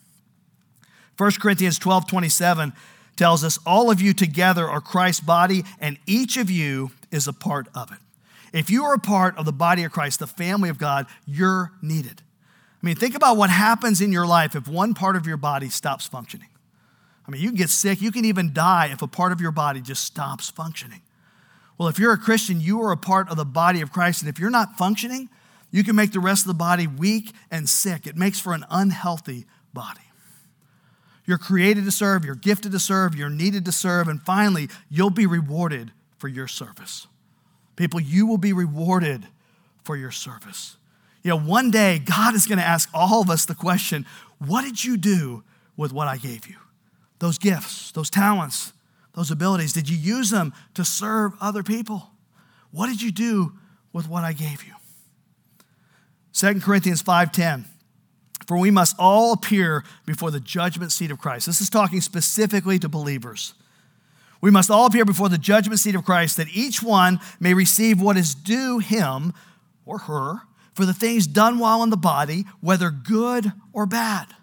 1 1.16 1.30
Corinthians 1.40 1.78
12 1.78 2.08
27 2.08 2.72
tells 3.16 3.44
us, 3.44 3.58
All 3.64 3.90
of 3.90 4.00
you 4.00 4.12
together 4.12 4.68
are 4.68 4.80
Christ's 4.80 5.20
body, 5.20 5.64
and 5.78 5.98
each 6.06 6.36
of 6.36 6.50
you 6.50 6.90
is 7.10 7.28
a 7.28 7.32
part 7.32 7.68
of 7.74 7.92
it. 7.92 7.98
If 8.52 8.70
you 8.70 8.84
are 8.84 8.94
a 8.94 9.00
part 9.00 9.36
of 9.36 9.44
the 9.44 9.52
body 9.52 9.84
of 9.84 9.92
Christ, 9.92 10.20
the 10.20 10.26
family 10.26 10.68
of 10.68 10.78
God, 10.78 11.06
you're 11.26 11.72
needed. 11.82 12.22
I 12.82 12.86
mean, 12.86 12.96
think 12.96 13.14
about 13.14 13.36
what 13.36 13.50
happens 13.50 14.00
in 14.00 14.12
your 14.12 14.26
life 14.26 14.54
if 14.54 14.68
one 14.68 14.94
part 14.94 15.16
of 15.16 15.26
your 15.26 15.36
body 15.36 15.68
stops 15.68 16.06
functioning. 16.06 16.48
I 17.26 17.30
mean, 17.30 17.40
you 17.40 17.48
can 17.48 17.56
get 17.56 17.70
sick, 17.70 18.02
you 18.02 18.12
can 18.12 18.24
even 18.24 18.52
die 18.52 18.90
if 18.92 19.02
a 19.02 19.06
part 19.06 19.32
of 19.32 19.40
your 19.40 19.50
body 19.50 19.80
just 19.80 20.04
stops 20.04 20.50
functioning. 20.50 21.00
Well, 21.78 21.88
if 21.88 21.98
you're 21.98 22.12
a 22.12 22.18
Christian, 22.18 22.60
you 22.60 22.80
are 22.82 22.92
a 22.92 22.96
part 22.96 23.28
of 23.30 23.36
the 23.36 23.44
body 23.44 23.80
of 23.80 23.90
Christ, 23.90 24.22
and 24.22 24.28
if 24.28 24.38
you're 24.38 24.50
not 24.50 24.76
functioning, 24.76 25.28
you 25.70 25.82
can 25.82 25.96
make 25.96 26.12
the 26.12 26.20
rest 26.20 26.44
of 26.44 26.48
the 26.48 26.54
body 26.54 26.86
weak 26.86 27.32
and 27.50 27.68
sick. 27.68 28.06
It 28.06 28.16
makes 28.16 28.38
for 28.38 28.52
an 28.52 28.64
unhealthy 28.70 29.46
body. 29.72 30.00
You're 31.26 31.38
created 31.38 31.84
to 31.86 31.90
serve, 31.90 32.24
you're 32.24 32.34
gifted 32.34 32.72
to 32.72 32.78
serve, 32.78 33.14
you're 33.14 33.30
needed 33.30 33.64
to 33.64 33.72
serve, 33.72 34.08
and 34.08 34.22
finally, 34.22 34.68
you'll 34.90 35.10
be 35.10 35.26
rewarded 35.26 35.92
for 36.18 36.28
your 36.28 36.46
service. 36.46 37.06
People, 37.76 37.98
you 37.98 38.26
will 38.26 38.38
be 38.38 38.52
rewarded 38.52 39.26
for 39.82 39.96
your 39.96 40.10
service. 40.10 40.76
You 41.22 41.30
know, 41.30 41.40
one 41.40 41.70
day 41.70 41.98
God 41.98 42.34
is 42.34 42.46
going 42.46 42.58
to 42.58 42.64
ask 42.64 42.88
all 42.92 43.22
of 43.22 43.30
us 43.30 43.46
the 43.46 43.54
question 43.54 44.06
what 44.38 44.62
did 44.62 44.84
you 44.84 44.96
do 44.96 45.42
with 45.76 45.92
what 45.92 46.06
I 46.06 46.18
gave 46.18 46.46
you? 46.46 46.56
Those 47.24 47.38
gifts, 47.38 47.90
those 47.92 48.10
talents, 48.10 48.74
those 49.14 49.30
abilities, 49.30 49.72
did 49.72 49.88
you 49.88 49.96
use 49.96 50.28
them 50.28 50.52
to 50.74 50.84
serve 50.84 51.32
other 51.40 51.62
people? 51.62 52.10
What 52.70 52.88
did 52.88 53.00
you 53.00 53.10
do 53.10 53.54
with 53.94 54.06
what 54.06 54.24
I 54.24 54.34
gave 54.34 54.62
you? 54.62 54.74
2 56.34 56.60
Corinthians 56.60 57.02
5:10 57.02 57.64
For 58.46 58.58
we 58.58 58.70
must 58.70 58.94
all 58.98 59.32
appear 59.32 59.84
before 60.04 60.30
the 60.30 60.38
judgment 60.38 60.92
seat 60.92 61.10
of 61.10 61.18
Christ. 61.18 61.46
This 61.46 61.62
is 61.62 61.70
talking 61.70 62.02
specifically 62.02 62.78
to 62.78 62.90
believers. 62.90 63.54
We 64.42 64.50
must 64.50 64.70
all 64.70 64.84
appear 64.84 65.06
before 65.06 65.30
the 65.30 65.38
judgment 65.38 65.80
seat 65.80 65.94
of 65.94 66.04
Christ 66.04 66.36
that 66.36 66.54
each 66.54 66.82
one 66.82 67.20
may 67.40 67.54
receive 67.54 68.02
what 68.02 68.18
is 68.18 68.34
due 68.34 68.80
him 68.80 69.32
or 69.86 70.00
her 70.00 70.42
for 70.74 70.84
the 70.84 70.92
things 70.92 71.26
done 71.26 71.58
while 71.58 71.82
in 71.82 71.88
the 71.88 71.96
body, 71.96 72.44
whether 72.60 72.90
good 72.90 73.50
or 73.72 73.86
bad. 73.86 74.34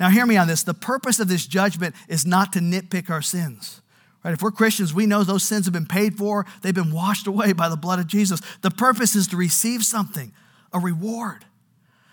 Now, 0.00 0.08
hear 0.08 0.26
me 0.26 0.36
on 0.36 0.48
this. 0.48 0.62
The 0.62 0.74
purpose 0.74 1.20
of 1.20 1.28
this 1.28 1.46
judgment 1.46 1.94
is 2.08 2.26
not 2.26 2.52
to 2.54 2.58
nitpick 2.58 3.10
our 3.10 3.22
sins. 3.22 3.80
Right? 4.24 4.34
If 4.34 4.42
we're 4.42 4.50
Christians, 4.50 4.94
we 4.94 5.06
know 5.06 5.22
those 5.22 5.42
sins 5.42 5.66
have 5.66 5.74
been 5.74 5.86
paid 5.86 6.16
for, 6.16 6.46
they've 6.62 6.74
been 6.74 6.92
washed 6.92 7.26
away 7.26 7.52
by 7.52 7.68
the 7.68 7.76
blood 7.76 7.98
of 7.98 8.06
Jesus. 8.06 8.40
The 8.62 8.70
purpose 8.70 9.14
is 9.14 9.28
to 9.28 9.36
receive 9.36 9.84
something, 9.84 10.32
a 10.72 10.78
reward. 10.78 11.44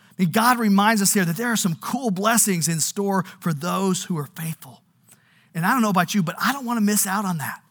I 0.10 0.24
mean, 0.24 0.32
God 0.32 0.60
reminds 0.60 1.02
us 1.02 1.13
here 1.13 1.26
that 1.26 1.38
there 1.38 1.48
are 1.48 1.56
some 1.58 1.76
cool 1.76 2.12
blessings 2.12 2.67
in 2.67 2.82
store 2.82 3.24
for 3.39 3.54
those 3.54 4.04
who 4.04 4.17
are 4.17 4.28
faithful. 4.38 4.82
And 5.56 5.65
I 5.65 5.72
don't 5.72 5.82
know 5.82 5.89
about 5.89 6.13
you, 6.13 6.22
but 6.22 6.36
I 6.38 6.52
don't 6.54 6.65
want 6.65 6.78
to 6.78 6.82
miss 6.82 7.08
out 7.08 7.26
on 7.26 7.38
that. 7.38 7.62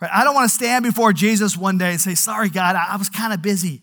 Right? 0.00 0.10
I 0.12 0.22
don't 0.22 0.34
want 0.34 0.48
to 0.48 0.54
stand 0.54 0.84
before 0.84 1.12
Jesus 1.12 1.56
one 1.56 1.78
day 1.78 1.92
and 1.92 2.00
say, 2.00 2.14
Sorry, 2.14 2.50
God, 2.50 2.76
I 2.76 2.96
was 2.96 3.08
kind 3.08 3.32
of 3.32 3.40
busy. 3.40 3.82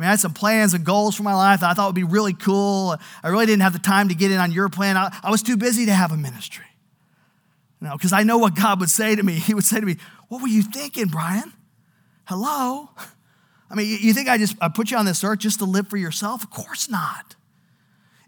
I 0.00 0.02
mean, 0.02 0.06
I 0.06 0.12
had 0.12 0.20
some 0.20 0.32
plans 0.32 0.72
and 0.72 0.82
goals 0.82 1.14
for 1.14 1.24
my 1.24 1.34
life 1.34 1.60
that 1.60 1.70
I 1.70 1.74
thought 1.74 1.88
would 1.88 1.94
be 1.94 2.04
really 2.04 2.32
cool. 2.32 2.96
I 3.22 3.28
really 3.28 3.44
didn't 3.44 3.60
have 3.60 3.74
the 3.74 3.78
time 3.78 4.08
to 4.08 4.14
get 4.14 4.30
in 4.30 4.38
on 4.38 4.50
your 4.50 4.70
plan. 4.70 4.96
I, 4.96 5.14
I 5.22 5.30
was 5.30 5.42
too 5.42 5.58
busy 5.58 5.84
to 5.84 5.92
have 5.92 6.10
a 6.10 6.16
ministry. 6.16 6.64
You 7.82 7.88
know, 7.88 7.98
because 7.98 8.14
I 8.14 8.22
know 8.22 8.38
what 8.38 8.54
God 8.54 8.80
would 8.80 8.88
say 8.88 9.14
to 9.14 9.22
me. 9.22 9.34
He 9.38 9.52
would 9.52 9.64
say 9.64 9.78
to 9.78 9.84
me, 9.84 9.98
What 10.28 10.40
were 10.40 10.48
you 10.48 10.62
thinking, 10.62 11.08
Brian? 11.08 11.52
Hello? 12.24 12.88
I 13.70 13.74
mean, 13.74 13.98
you 14.00 14.14
think 14.14 14.30
I 14.30 14.38
just 14.38 14.56
I 14.58 14.70
put 14.70 14.90
you 14.90 14.96
on 14.96 15.04
this 15.04 15.22
earth 15.22 15.40
just 15.40 15.58
to 15.58 15.66
live 15.66 15.88
for 15.88 15.98
yourself? 15.98 16.44
Of 16.44 16.48
course 16.48 16.88
not. 16.88 17.36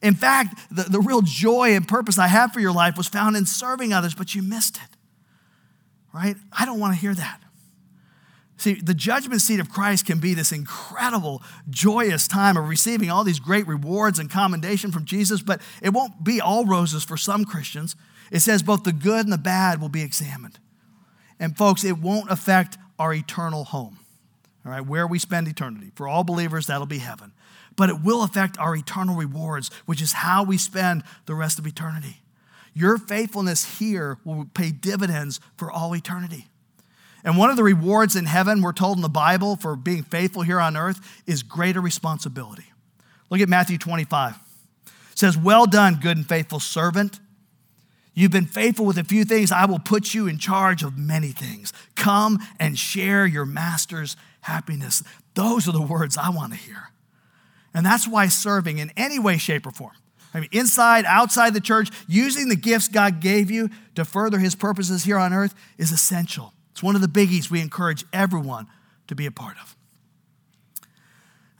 In 0.02 0.12
fact, 0.12 0.54
the, 0.70 0.82
the 0.82 1.00
real 1.00 1.22
joy 1.22 1.74
and 1.74 1.88
purpose 1.88 2.18
I 2.18 2.26
have 2.26 2.52
for 2.52 2.60
your 2.60 2.72
life 2.72 2.98
was 2.98 3.08
found 3.08 3.34
in 3.34 3.46
serving 3.46 3.94
others, 3.94 4.14
but 4.14 4.34
you 4.34 4.42
missed 4.42 4.76
it. 4.76 4.96
Right? 6.12 6.36
I 6.52 6.66
don't 6.66 6.78
want 6.78 6.92
to 6.92 7.00
hear 7.00 7.14
that. 7.14 7.40
See, 8.62 8.74
the 8.74 8.94
judgment 8.94 9.40
seat 9.40 9.58
of 9.58 9.70
Christ 9.70 10.06
can 10.06 10.20
be 10.20 10.34
this 10.34 10.52
incredible, 10.52 11.42
joyous 11.68 12.28
time 12.28 12.56
of 12.56 12.68
receiving 12.68 13.10
all 13.10 13.24
these 13.24 13.40
great 13.40 13.66
rewards 13.66 14.20
and 14.20 14.30
commendation 14.30 14.92
from 14.92 15.04
Jesus, 15.04 15.42
but 15.42 15.60
it 15.82 15.92
won't 15.92 16.22
be 16.22 16.40
all 16.40 16.64
roses 16.64 17.02
for 17.02 17.16
some 17.16 17.44
Christians. 17.44 17.96
It 18.30 18.38
says 18.38 18.62
both 18.62 18.84
the 18.84 18.92
good 18.92 19.24
and 19.24 19.32
the 19.32 19.36
bad 19.36 19.80
will 19.80 19.88
be 19.88 20.02
examined. 20.02 20.60
And 21.40 21.58
folks, 21.58 21.82
it 21.82 21.98
won't 21.98 22.30
affect 22.30 22.78
our 23.00 23.12
eternal 23.12 23.64
home, 23.64 23.98
all 24.64 24.70
right, 24.70 24.86
where 24.86 25.08
we 25.08 25.18
spend 25.18 25.48
eternity. 25.48 25.90
For 25.96 26.06
all 26.06 26.22
believers, 26.22 26.68
that'll 26.68 26.86
be 26.86 26.98
heaven. 26.98 27.32
But 27.74 27.88
it 27.88 28.00
will 28.04 28.22
affect 28.22 28.60
our 28.60 28.76
eternal 28.76 29.16
rewards, 29.16 29.72
which 29.86 30.00
is 30.00 30.12
how 30.12 30.44
we 30.44 30.56
spend 30.56 31.02
the 31.26 31.34
rest 31.34 31.58
of 31.58 31.66
eternity. 31.66 32.22
Your 32.74 32.96
faithfulness 32.96 33.80
here 33.80 34.18
will 34.24 34.46
pay 34.54 34.70
dividends 34.70 35.40
for 35.56 35.68
all 35.68 35.96
eternity. 35.96 36.46
And 37.24 37.36
one 37.36 37.50
of 37.50 37.56
the 37.56 37.62
rewards 37.62 38.16
in 38.16 38.26
heaven, 38.26 38.62
we're 38.62 38.72
told 38.72 38.98
in 38.98 39.02
the 39.02 39.08
Bible, 39.08 39.56
for 39.56 39.76
being 39.76 40.02
faithful 40.02 40.42
here 40.42 40.60
on 40.60 40.76
earth 40.76 41.22
is 41.26 41.42
greater 41.42 41.80
responsibility. 41.80 42.64
Look 43.30 43.40
at 43.40 43.48
Matthew 43.48 43.78
25. 43.78 44.34
It 44.86 45.18
says, 45.18 45.38
Well 45.38 45.66
done, 45.66 45.98
good 46.00 46.16
and 46.16 46.28
faithful 46.28 46.60
servant. 46.60 47.20
You've 48.14 48.32
been 48.32 48.46
faithful 48.46 48.84
with 48.84 48.98
a 48.98 49.04
few 49.04 49.24
things. 49.24 49.52
I 49.52 49.64
will 49.64 49.78
put 49.78 50.12
you 50.12 50.26
in 50.26 50.38
charge 50.38 50.82
of 50.82 50.98
many 50.98 51.28
things. 51.28 51.72
Come 51.94 52.38
and 52.60 52.78
share 52.78 53.24
your 53.24 53.46
master's 53.46 54.16
happiness. 54.42 55.02
Those 55.34 55.66
are 55.66 55.72
the 55.72 55.80
words 55.80 56.18
I 56.18 56.28
want 56.28 56.52
to 56.52 56.58
hear. 56.58 56.90
And 57.72 57.86
that's 57.86 58.06
why 58.06 58.26
serving 58.26 58.78
in 58.78 58.92
any 58.98 59.18
way, 59.18 59.38
shape, 59.38 59.66
or 59.66 59.70
form, 59.70 59.92
I 60.34 60.40
mean, 60.40 60.48
inside, 60.52 61.04
outside 61.06 61.54
the 61.54 61.60
church, 61.60 61.90
using 62.06 62.48
the 62.48 62.56
gifts 62.56 62.88
God 62.88 63.20
gave 63.20 63.50
you 63.50 63.70
to 63.94 64.04
further 64.04 64.38
his 64.38 64.54
purposes 64.54 65.04
here 65.04 65.18
on 65.18 65.32
earth 65.32 65.54
is 65.78 65.92
essential. 65.92 66.52
It's 66.82 66.84
one 66.84 66.96
of 66.96 67.00
the 67.00 67.06
biggies 67.06 67.48
we 67.48 67.60
encourage 67.60 68.04
everyone 68.12 68.66
to 69.06 69.14
be 69.14 69.26
a 69.26 69.30
part 69.30 69.56
of. 69.62 69.76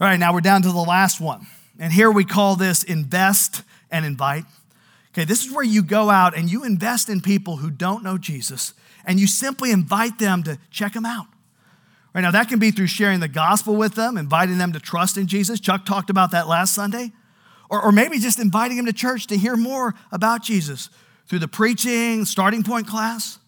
All 0.00 0.08
right, 0.08 0.18
now 0.18 0.32
we're 0.32 0.40
down 0.40 0.62
to 0.62 0.72
the 0.72 0.80
last 0.80 1.20
one. 1.20 1.46
And 1.78 1.92
here 1.92 2.10
we 2.10 2.24
call 2.24 2.56
this 2.56 2.82
invest 2.82 3.62
and 3.88 4.04
invite. 4.04 4.46
Okay, 5.12 5.24
this 5.24 5.46
is 5.46 5.52
where 5.52 5.62
you 5.62 5.84
go 5.84 6.10
out 6.10 6.36
and 6.36 6.50
you 6.50 6.64
invest 6.64 7.08
in 7.08 7.20
people 7.20 7.58
who 7.58 7.70
don't 7.70 8.02
know 8.02 8.18
Jesus 8.18 8.74
and 9.04 9.20
you 9.20 9.28
simply 9.28 9.70
invite 9.70 10.18
them 10.18 10.42
to 10.42 10.58
check 10.72 10.92
them 10.92 11.06
out. 11.06 11.28
Right 12.12 12.22
now, 12.22 12.32
that 12.32 12.48
can 12.48 12.58
be 12.58 12.72
through 12.72 12.88
sharing 12.88 13.20
the 13.20 13.28
gospel 13.28 13.76
with 13.76 13.94
them, 13.94 14.18
inviting 14.18 14.58
them 14.58 14.72
to 14.72 14.80
trust 14.80 15.16
in 15.16 15.28
Jesus. 15.28 15.60
Chuck 15.60 15.86
talked 15.86 16.10
about 16.10 16.32
that 16.32 16.48
last 16.48 16.74
Sunday. 16.74 17.12
Or, 17.70 17.80
or 17.80 17.92
maybe 17.92 18.18
just 18.18 18.40
inviting 18.40 18.76
them 18.76 18.86
to 18.86 18.92
church 18.92 19.28
to 19.28 19.36
hear 19.36 19.56
more 19.56 19.94
about 20.10 20.42
Jesus 20.42 20.90
through 21.28 21.38
the 21.38 21.46
preaching, 21.46 22.24
starting 22.24 22.64
point 22.64 22.88
class. 22.88 23.38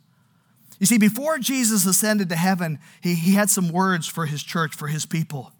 You 0.78 0.86
see, 0.86 0.98
before 0.98 1.38
Jesus 1.38 1.86
ascended 1.86 2.28
to 2.30 2.36
heaven, 2.36 2.78
he, 3.00 3.14
he 3.14 3.34
had 3.34 3.50
some 3.50 3.68
words 3.70 4.06
for 4.06 4.26
his 4.26 4.42
church, 4.42 4.74
for 4.74 4.88
his 4.88 5.06
people. 5.06 5.52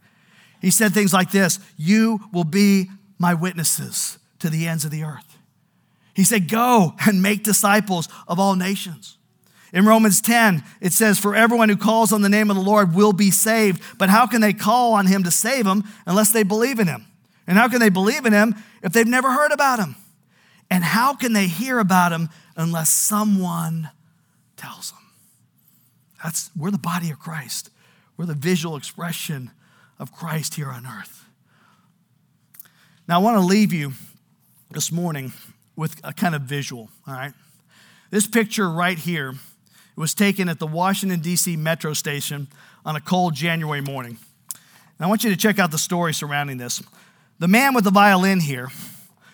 He 0.60 0.70
said 0.70 0.92
things 0.92 1.12
like 1.12 1.30
this 1.30 1.58
You 1.76 2.20
will 2.32 2.44
be 2.44 2.90
my 3.18 3.34
witnesses 3.34 4.18
to 4.40 4.50
the 4.50 4.66
ends 4.66 4.84
of 4.84 4.90
the 4.90 5.04
earth. 5.04 5.38
He 6.14 6.24
said, 6.24 6.48
Go 6.48 6.94
and 7.06 7.22
make 7.22 7.44
disciples 7.44 8.08
of 8.26 8.38
all 8.38 8.56
nations. 8.56 9.16
In 9.72 9.84
Romans 9.84 10.20
10, 10.20 10.62
it 10.80 10.92
says, 10.92 11.18
For 11.18 11.34
everyone 11.34 11.68
who 11.68 11.76
calls 11.76 12.12
on 12.12 12.22
the 12.22 12.28
name 12.28 12.48
of 12.48 12.56
the 12.56 12.62
Lord 12.62 12.94
will 12.94 13.12
be 13.12 13.30
saved. 13.30 13.82
But 13.98 14.08
how 14.08 14.26
can 14.26 14.40
they 14.40 14.52
call 14.52 14.94
on 14.94 15.06
him 15.06 15.24
to 15.24 15.30
save 15.30 15.64
them 15.64 15.82
unless 16.06 16.32
they 16.32 16.44
believe 16.44 16.78
in 16.78 16.86
him? 16.86 17.06
And 17.46 17.58
how 17.58 17.68
can 17.68 17.80
they 17.80 17.88
believe 17.88 18.24
in 18.24 18.32
him 18.32 18.54
if 18.82 18.92
they've 18.92 19.06
never 19.06 19.30
heard 19.32 19.52
about 19.52 19.80
him? 19.80 19.96
And 20.70 20.82
how 20.82 21.14
can 21.14 21.32
they 21.32 21.46
hear 21.46 21.78
about 21.78 22.12
him 22.12 22.30
unless 22.56 22.90
someone 22.90 23.90
tells 24.56 24.92
them? 24.92 25.03
That's, 26.24 26.50
we're 26.56 26.70
the 26.70 26.78
body 26.78 27.10
of 27.10 27.18
Christ. 27.18 27.68
We're 28.16 28.24
the 28.24 28.34
visual 28.34 28.76
expression 28.76 29.50
of 29.98 30.10
Christ 30.10 30.54
here 30.54 30.70
on 30.70 30.86
earth. 30.86 31.26
Now, 33.06 33.20
I 33.20 33.22
want 33.22 33.36
to 33.36 33.44
leave 33.44 33.74
you 33.74 33.92
this 34.70 34.90
morning 34.90 35.34
with 35.76 36.00
a 36.02 36.14
kind 36.14 36.34
of 36.34 36.42
visual, 36.42 36.88
all 37.06 37.14
right? 37.14 37.34
This 38.10 38.26
picture 38.26 38.70
right 38.70 38.98
here 38.98 39.34
was 39.96 40.14
taken 40.14 40.48
at 40.48 40.58
the 40.58 40.66
Washington, 40.66 41.20
D.C. 41.20 41.56
metro 41.56 41.92
station 41.92 42.48
on 42.86 42.96
a 42.96 43.00
cold 43.00 43.34
January 43.34 43.82
morning. 43.82 44.16
And 44.98 45.04
I 45.04 45.08
want 45.08 45.24
you 45.24 45.30
to 45.30 45.36
check 45.36 45.58
out 45.58 45.70
the 45.70 45.78
story 45.78 46.14
surrounding 46.14 46.56
this. 46.56 46.82
The 47.38 47.48
man 47.48 47.74
with 47.74 47.84
the 47.84 47.90
violin 47.90 48.40
here 48.40 48.68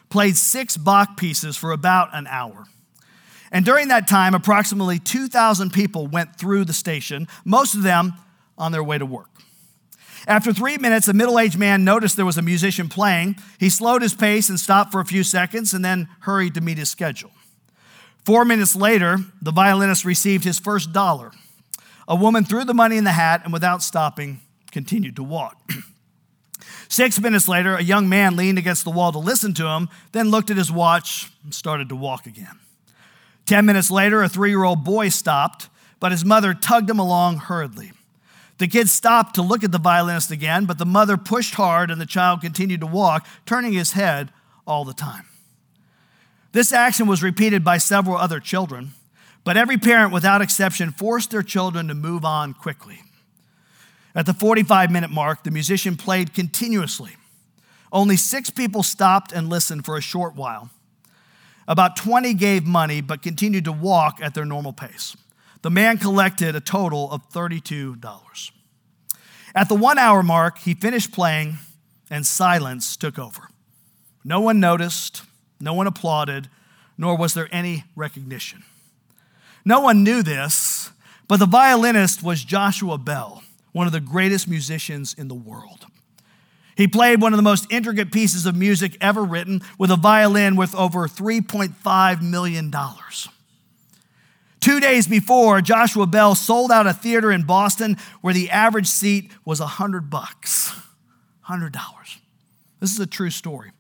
played 0.08 0.36
six 0.36 0.76
Bach 0.76 1.16
pieces 1.16 1.56
for 1.56 1.70
about 1.70 2.08
an 2.12 2.26
hour. 2.26 2.66
And 3.52 3.64
during 3.64 3.88
that 3.88 4.06
time, 4.06 4.34
approximately 4.34 4.98
2,000 4.98 5.72
people 5.72 6.06
went 6.06 6.36
through 6.36 6.64
the 6.64 6.72
station, 6.72 7.26
most 7.44 7.74
of 7.74 7.82
them 7.82 8.14
on 8.56 8.72
their 8.72 8.84
way 8.84 8.98
to 8.98 9.06
work. 9.06 9.28
After 10.26 10.52
three 10.52 10.78
minutes, 10.78 11.08
a 11.08 11.12
middle 11.12 11.38
aged 11.38 11.58
man 11.58 11.82
noticed 11.84 12.16
there 12.16 12.26
was 12.26 12.38
a 12.38 12.42
musician 12.42 12.88
playing. 12.88 13.36
He 13.58 13.70
slowed 13.70 14.02
his 14.02 14.14
pace 14.14 14.48
and 14.48 14.60
stopped 14.60 14.92
for 14.92 15.00
a 15.00 15.04
few 15.04 15.24
seconds 15.24 15.72
and 15.72 15.84
then 15.84 16.08
hurried 16.20 16.54
to 16.54 16.60
meet 16.60 16.78
his 16.78 16.90
schedule. 16.90 17.30
Four 18.24 18.44
minutes 18.44 18.76
later, 18.76 19.16
the 19.40 19.50
violinist 19.50 20.04
received 20.04 20.44
his 20.44 20.58
first 20.58 20.92
dollar. 20.92 21.32
A 22.06 22.14
woman 22.14 22.44
threw 22.44 22.64
the 22.64 22.74
money 22.74 22.98
in 22.98 23.04
the 23.04 23.12
hat 23.12 23.40
and, 23.44 23.52
without 23.52 23.82
stopping, 23.82 24.40
continued 24.70 25.16
to 25.16 25.22
walk. 25.22 25.56
Six 26.88 27.18
minutes 27.20 27.48
later, 27.48 27.76
a 27.76 27.82
young 27.82 28.08
man 28.08 28.36
leaned 28.36 28.58
against 28.58 28.84
the 28.84 28.90
wall 28.90 29.12
to 29.12 29.18
listen 29.18 29.54
to 29.54 29.66
him, 29.66 29.88
then 30.12 30.28
looked 30.30 30.50
at 30.50 30.56
his 30.56 30.70
watch 30.70 31.30
and 31.44 31.54
started 31.54 31.88
to 31.88 31.96
walk 31.96 32.26
again. 32.26 32.58
Ten 33.50 33.66
minutes 33.66 33.90
later, 33.90 34.22
a 34.22 34.28
three 34.28 34.50
year 34.50 34.62
old 34.62 34.84
boy 34.84 35.08
stopped, 35.08 35.70
but 35.98 36.12
his 36.12 36.24
mother 36.24 36.54
tugged 36.54 36.88
him 36.88 37.00
along 37.00 37.38
hurriedly. 37.38 37.90
The 38.58 38.68
kid 38.68 38.88
stopped 38.88 39.34
to 39.34 39.42
look 39.42 39.64
at 39.64 39.72
the 39.72 39.78
violinist 39.80 40.30
again, 40.30 40.66
but 40.66 40.78
the 40.78 40.86
mother 40.86 41.16
pushed 41.16 41.54
hard 41.54 41.90
and 41.90 42.00
the 42.00 42.06
child 42.06 42.42
continued 42.42 42.78
to 42.78 42.86
walk, 42.86 43.26
turning 43.46 43.72
his 43.72 43.90
head 43.90 44.30
all 44.68 44.84
the 44.84 44.94
time. 44.94 45.24
This 46.52 46.72
action 46.72 47.08
was 47.08 47.24
repeated 47.24 47.64
by 47.64 47.78
several 47.78 48.16
other 48.16 48.38
children, 48.38 48.92
but 49.42 49.56
every 49.56 49.78
parent, 49.78 50.12
without 50.12 50.42
exception, 50.42 50.92
forced 50.92 51.32
their 51.32 51.42
children 51.42 51.88
to 51.88 51.94
move 51.94 52.24
on 52.24 52.54
quickly. 52.54 53.00
At 54.14 54.26
the 54.26 54.32
45 54.32 54.92
minute 54.92 55.10
mark, 55.10 55.42
the 55.42 55.50
musician 55.50 55.96
played 55.96 56.34
continuously. 56.34 57.16
Only 57.90 58.16
six 58.16 58.48
people 58.48 58.84
stopped 58.84 59.32
and 59.32 59.48
listened 59.48 59.84
for 59.84 59.96
a 59.96 60.00
short 60.00 60.36
while. 60.36 60.70
About 61.70 61.94
20 61.94 62.34
gave 62.34 62.66
money 62.66 63.00
but 63.00 63.22
continued 63.22 63.64
to 63.66 63.72
walk 63.72 64.18
at 64.20 64.34
their 64.34 64.44
normal 64.44 64.72
pace. 64.72 65.16
The 65.62 65.70
man 65.70 65.98
collected 65.98 66.56
a 66.56 66.60
total 66.60 67.08
of 67.12 67.30
$32. 67.30 68.50
At 69.54 69.68
the 69.68 69.76
one 69.76 69.96
hour 69.96 70.24
mark, 70.24 70.58
he 70.58 70.74
finished 70.74 71.12
playing 71.12 71.58
and 72.10 72.26
silence 72.26 72.96
took 72.96 73.20
over. 73.20 73.50
No 74.24 74.40
one 74.40 74.58
noticed, 74.58 75.22
no 75.60 75.72
one 75.72 75.86
applauded, 75.86 76.48
nor 76.98 77.16
was 77.16 77.34
there 77.34 77.48
any 77.52 77.84
recognition. 77.94 78.64
No 79.64 79.78
one 79.78 80.02
knew 80.02 80.24
this, 80.24 80.90
but 81.28 81.36
the 81.36 81.46
violinist 81.46 82.20
was 82.20 82.42
Joshua 82.42 82.98
Bell, 82.98 83.44
one 83.70 83.86
of 83.86 83.92
the 83.92 84.00
greatest 84.00 84.48
musicians 84.48 85.14
in 85.14 85.28
the 85.28 85.36
world. 85.36 85.86
He 86.80 86.88
played 86.88 87.20
one 87.20 87.34
of 87.34 87.36
the 87.36 87.42
most 87.42 87.70
intricate 87.70 88.10
pieces 88.10 88.46
of 88.46 88.56
music 88.56 88.96
ever 89.02 89.22
written 89.22 89.60
with 89.76 89.90
a 89.90 89.96
violin 89.96 90.56
worth 90.56 90.74
over 90.74 91.06
$3.5 91.06 92.22
million. 92.22 92.72
Two 94.60 94.80
days 94.80 95.06
before, 95.06 95.60
Joshua 95.60 96.06
Bell 96.06 96.34
sold 96.34 96.72
out 96.72 96.86
a 96.86 96.94
theater 96.94 97.30
in 97.30 97.42
Boston 97.42 97.98
where 98.22 98.32
the 98.32 98.48
average 98.48 98.86
seat 98.86 99.30
was 99.44 99.60
100 99.60 100.08
bucks. 100.08 100.72
$100. 101.50 101.70
This 102.80 102.94
is 102.94 103.00
a 103.00 103.06
true 103.06 103.28
story. 103.28 103.72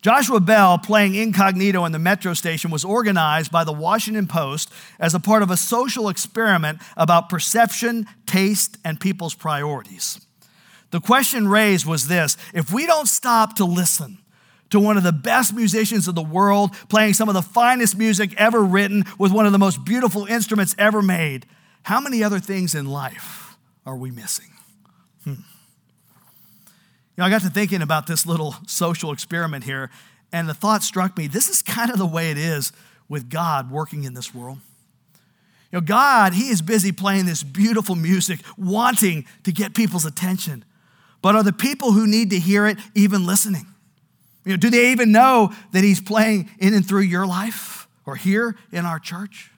Joshua 0.00 0.40
Bell, 0.40 0.78
playing 0.78 1.14
incognito 1.14 1.84
in 1.84 1.92
the 1.92 1.98
metro 1.98 2.32
station, 2.32 2.70
was 2.70 2.82
organized 2.82 3.52
by 3.52 3.62
the 3.62 3.74
Washington 3.74 4.26
Post 4.26 4.72
as 4.98 5.14
a 5.14 5.20
part 5.20 5.42
of 5.42 5.50
a 5.50 5.56
social 5.58 6.08
experiment 6.08 6.78
about 6.96 7.28
perception, 7.28 8.06
taste, 8.24 8.78
and 8.86 8.98
people's 8.98 9.34
priorities. 9.34 10.18
The 10.90 11.00
question 11.00 11.46
raised 11.46 11.86
was 11.86 12.08
this 12.08 12.36
if 12.52 12.72
we 12.72 12.86
don't 12.86 13.08
stop 13.08 13.56
to 13.56 13.64
listen, 13.64 14.18
to 14.70 14.80
one 14.80 14.96
of 14.96 15.02
the 15.02 15.12
best 15.12 15.54
musicians 15.54 16.08
of 16.08 16.14
the 16.14 16.22
world, 16.22 16.72
playing 16.88 17.14
some 17.14 17.28
of 17.28 17.34
the 17.34 17.42
finest 17.42 17.96
music 17.96 18.34
ever 18.36 18.62
written 18.62 19.04
with 19.18 19.32
one 19.32 19.46
of 19.46 19.52
the 19.52 19.58
most 19.58 19.84
beautiful 19.84 20.26
instruments 20.26 20.74
ever 20.78 21.02
made, 21.02 21.46
how 21.82 22.00
many 22.00 22.22
other 22.22 22.40
things 22.40 22.74
in 22.74 22.86
life 22.86 23.56
are 23.86 23.96
we 23.96 24.10
missing? 24.10 24.50
Hmm. 25.24 25.34
know, 27.18 27.24
I 27.24 27.30
got 27.30 27.42
to 27.42 27.50
thinking 27.50 27.82
about 27.82 28.06
this 28.06 28.26
little 28.26 28.56
social 28.66 29.12
experiment 29.12 29.64
here, 29.64 29.90
and 30.32 30.48
the 30.48 30.54
thought 30.54 30.82
struck 30.82 31.16
me 31.16 31.26
this 31.26 31.48
is 31.48 31.62
kind 31.62 31.90
of 31.90 31.98
the 31.98 32.06
way 32.06 32.30
it 32.30 32.38
is 32.38 32.72
with 33.08 33.28
God 33.28 33.70
working 33.70 34.04
in 34.04 34.14
this 34.14 34.34
world. 34.34 34.58
You 35.72 35.78
know, 35.78 35.80
God, 35.80 36.32
He 36.32 36.48
is 36.48 36.62
busy 36.62 36.92
playing 36.92 37.26
this 37.26 37.42
beautiful 37.42 37.94
music, 37.94 38.40
wanting 38.56 39.24
to 39.44 39.52
get 39.52 39.74
people's 39.74 40.04
attention. 40.04 40.64
But 41.22 41.34
are 41.34 41.42
the 41.42 41.52
people 41.52 41.92
who 41.92 42.06
need 42.06 42.30
to 42.30 42.38
hear 42.38 42.66
it 42.66 42.78
even 42.94 43.26
listening? 43.26 43.66
You 44.44 44.52
know, 44.52 44.56
do 44.56 44.70
they 44.70 44.92
even 44.92 45.12
know 45.12 45.52
that 45.72 45.84
He's 45.84 46.00
playing 46.00 46.50
in 46.58 46.74
and 46.74 46.86
through 46.86 47.02
your 47.02 47.26
life 47.26 47.88
or 48.06 48.16
here 48.16 48.56
in 48.72 48.86
our 48.86 48.98
church? 48.98 49.50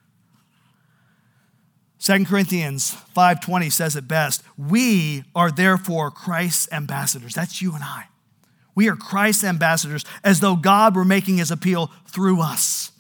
2 2.01 2.25
Corinthians 2.25 2.97
5:20 3.15 3.71
says 3.71 3.95
it 3.95 4.09
best. 4.09 4.43
We 4.59 5.23
are 5.37 5.53
therefore 5.53 6.11
Christ's 6.11 6.71
ambassadors. 6.73 7.35
That's 7.35 7.63
you 7.63 7.75
and 7.75 7.85
I. 7.85 8.07
We 8.75 8.89
are 8.89 8.97
Christ's 8.97 9.45
ambassadors 9.45 10.05
as 10.25 10.41
though 10.41 10.57
God 10.57 10.97
were 10.97 11.05
making 11.05 11.37
his 11.37 11.53
appeal 11.53 11.93
through 12.07 12.41
us. 12.41 12.91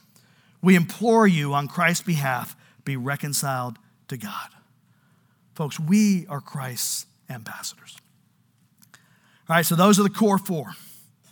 We 0.60 0.76
implore 0.76 1.26
you 1.26 1.52
on 1.52 1.66
Christ's 1.66 2.04
behalf, 2.04 2.54
be 2.84 2.96
reconciled 2.96 3.78
to 4.06 4.16
God. 4.16 4.50
Folks, 5.54 5.80
we 5.80 6.26
are 6.28 6.40
Christ's 6.40 7.06
ambassadors. 7.28 7.96
All 9.48 9.56
right, 9.56 9.66
so 9.66 9.74
those 9.74 9.98
are 9.98 10.02
the 10.04 10.10
core 10.10 10.38
four 10.38 10.74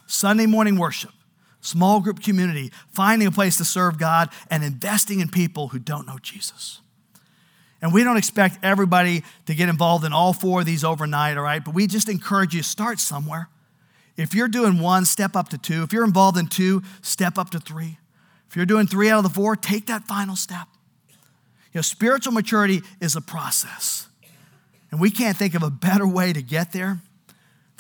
Sunday 0.07 0.46
morning 0.46 0.77
worship, 0.77 1.12
small 1.61 2.01
group 2.01 2.20
community, 2.23 2.73
finding 2.92 3.29
a 3.29 3.31
place 3.31 3.57
to 3.59 3.64
serve 3.64 3.99
God, 3.99 4.31
and 4.51 4.64
investing 4.64 5.20
in 5.20 5.29
people 5.29 5.68
who 5.68 5.79
don't 5.79 6.07
know 6.07 6.18
Jesus. 6.20 6.81
And 7.81 7.94
we 7.94 8.05
don't 8.05 8.16
expect 8.16 8.59
everybody 8.62 9.23
to 9.46 9.55
get 9.55 9.68
involved 9.68 10.05
in 10.05 10.12
all 10.12 10.33
four 10.33 10.61
of 10.61 10.66
these 10.66 10.85
overnight, 10.85 11.38
all 11.38 11.44
right? 11.44 11.64
But 11.64 11.75
we 11.75 11.87
just 11.87 12.09
encourage 12.09 12.55
you 12.55 12.62
to 12.62 12.68
start 12.68 12.99
somewhere. 12.99 13.49
If 14.16 14.35
you're 14.35 14.49
doing 14.49 14.81
one, 14.81 15.07
step 15.07 15.35
up 15.35 15.49
to 15.51 15.59
two. 15.59 15.83
If 15.83 15.92
you're 15.92 16.05
involved 16.05 16.37
in 16.37 16.49
two, 16.49 16.83
step 17.01 17.38
up 17.38 17.51
to 17.51 17.61
three. 17.61 17.99
If 18.49 18.57
you're 18.57 18.66
doing 18.66 18.87
three 18.87 19.09
out 19.09 19.18
of 19.18 19.25
the 19.25 19.31
four, 19.31 19.57
take 19.57 19.87
that 19.87 20.05
final 20.05 20.37
step. 20.37 20.66
You 21.73 21.79
know, 21.79 21.83
spiritual 21.83 22.33
maturity 22.33 22.83
is 23.01 23.16
a 23.16 23.20
process. 23.20 24.09
And 24.90 25.01
we 25.01 25.11
can't 25.11 25.37
think 25.37 25.55
of 25.55 25.62
a 25.62 25.70
better 25.70 26.07
way 26.07 26.33
to 26.33 26.42
get 26.42 26.73
there 26.73 27.01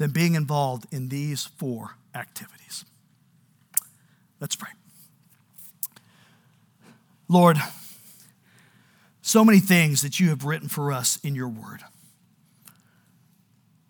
than 0.00 0.10
being 0.12 0.34
involved 0.34 0.86
in 0.90 1.10
these 1.10 1.44
four 1.44 1.90
activities. 2.14 2.86
Let's 4.40 4.56
pray. 4.56 4.70
Lord, 7.28 7.58
so 9.20 9.44
many 9.44 9.60
things 9.60 10.00
that 10.00 10.18
you 10.18 10.30
have 10.30 10.46
written 10.46 10.70
for 10.70 10.90
us 10.90 11.18
in 11.22 11.34
your 11.34 11.48
word. 11.48 11.82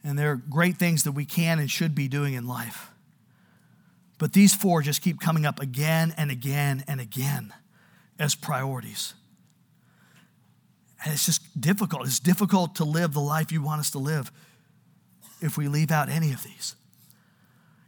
And 0.03 0.19
there 0.19 0.33
are 0.33 0.37
great 0.37 0.79
things 0.79 1.05
that 1.05 1.13
we 1.13 1.25
can 1.25 1.61
and 1.61 1.71
should 1.71 1.95
be 1.95 2.09
doing 2.09 2.35
in 2.35 2.45
life. 2.45 2.91
But 4.19 4.33
these 4.33 4.53
four 4.53 4.83
just 4.83 5.03
keep 5.03 5.21
coming 5.21 5.47
up 5.47 5.61
again 5.61 6.13
and 6.17 6.29
again 6.29 6.83
and 6.89 7.01
again 7.01 7.55
as 8.19 8.35
priorities. 8.35 9.15
And 11.05 11.15
it's 11.15 11.27
just 11.27 11.61
difficult. 11.61 12.05
It's 12.09 12.19
difficult 12.19 12.75
to 12.75 12.85
live 12.85 13.15
the 13.15 13.21
life 13.21 13.53
you 13.53 13.63
want 13.63 13.79
us 13.79 13.93
to 13.93 13.99
live 13.99 14.33
if 15.41 15.57
we 15.57 15.69
leave 15.69 15.91
out 15.91 16.09
any 16.09 16.33
of 16.33 16.43
these. 16.43 16.77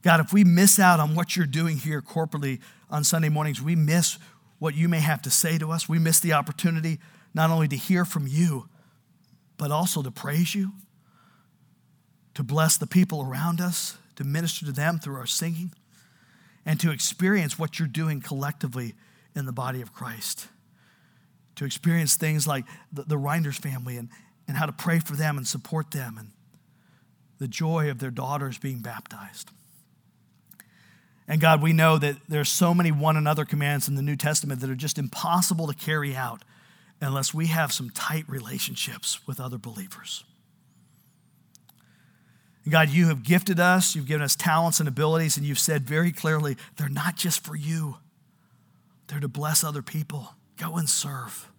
God, 0.03 0.21
if 0.21 0.33
we 0.33 0.43
miss 0.45 0.79
out 0.79 1.01
on 1.01 1.15
what 1.15 1.37
you're 1.37 1.47
doing 1.47 1.77
here 1.77 2.03
corporately 2.03 2.61
on 2.91 3.05
Sunday 3.05 3.29
mornings, 3.29 3.63
we 3.63 3.77
miss 3.77 4.19
what 4.59 4.75
you 4.75 4.89
may 4.89 5.01
have 5.01 5.23
to 5.23 5.31
say 5.31 5.59
to 5.59 5.71
us. 5.71 5.89
We 5.89 5.99
miss 5.99 6.21
the 6.21 6.33
opportunity 6.33 6.99
not 7.35 7.51
only 7.51 7.69
to 7.69 7.77
hear 7.77 8.05
from 8.05 8.27
you, 8.27 8.69
but 9.57 9.71
also 9.71 10.03
to 10.03 10.11
praise 10.11 10.55
you, 10.55 10.73
to 12.35 12.43
bless 12.43 12.77
the 12.77 12.87
people 12.87 13.23
around 13.23 13.61
us, 13.61 13.97
to 14.17 14.25
minister 14.25 14.67
to 14.67 14.73
them 14.73 14.99
through 14.99 15.17
our 15.17 15.27
singing, 15.27 15.73
and 16.67 16.81
to 16.81 16.91
experience 16.91 17.59
what 17.59 17.79
you're 17.79 17.89
doing 17.89 18.21
collectively 18.21 18.95
in 19.35 19.47
the 19.47 19.53
body 19.53 19.81
of 19.81 19.93
Christ. 19.93 20.49
To 21.57 21.65
experience 21.65 22.17
things 22.17 22.47
like 22.47 22.65
the, 22.93 23.03
the 23.03 23.17
Reinders 23.17 23.59
family 23.59 23.97
and, 23.97 24.09
and 24.49 24.57
how 24.57 24.67
to 24.67 24.73
pray 24.73 24.99
for 24.99 25.15
them 25.17 25.37
and 25.37 25.47
support 25.47 25.91
them, 25.91 26.17
and 26.19 26.31
the 27.43 27.49
joy 27.49 27.91
of 27.91 27.99
their 27.99 28.13
daughters 28.13 28.57
being 28.57 28.79
baptized. 28.79 29.51
And 31.27 31.41
God, 31.41 31.61
we 31.61 31.73
know 31.73 31.99
that 31.99 32.15
there's 32.29 32.49
so 32.49 32.73
many 32.73 32.93
one 32.93 33.17
another 33.17 33.45
commands 33.45 33.89
in 33.89 33.97
the 33.97 34.03
New 34.03 34.15
Testament 34.15 34.61
that 34.61 34.71
are 34.71 34.77
just 34.77 34.97
impossible 34.97 35.67
to 35.67 35.75
carry 35.75 36.15
out 36.15 36.45
unless 37.01 37.35
we 37.35 37.49
have 37.49 37.73
some 37.73 37.91
tight 37.91 38.25
relationships 38.29 39.27
with 39.27 39.41
other 39.41 39.59
believers. 39.59 40.23
God, 42.71 42.91
you 42.91 43.09
have 43.09 43.25
gifted 43.25 43.59
us, 43.59 43.97
you've 43.97 44.07
given 44.07 44.23
us 44.23 44.37
talents 44.37 44.79
and 44.79 44.89
abilities, 44.89 45.37
and 45.37 45.45
you've 45.45 45.59
said 45.59 45.83
very 45.83 46.13
clearly 46.13 46.57
they're 46.77 46.89
not 46.89 47.17
just 47.17 47.45
for 47.45 47.57
you, 47.57 47.97
they're 49.09 49.19
to 49.19 49.27
bless 49.27 49.65
other 49.65 49.83
people. 49.83 50.37
Go 50.59 50.77
and 50.77 50.89
serve. 50.89 51.51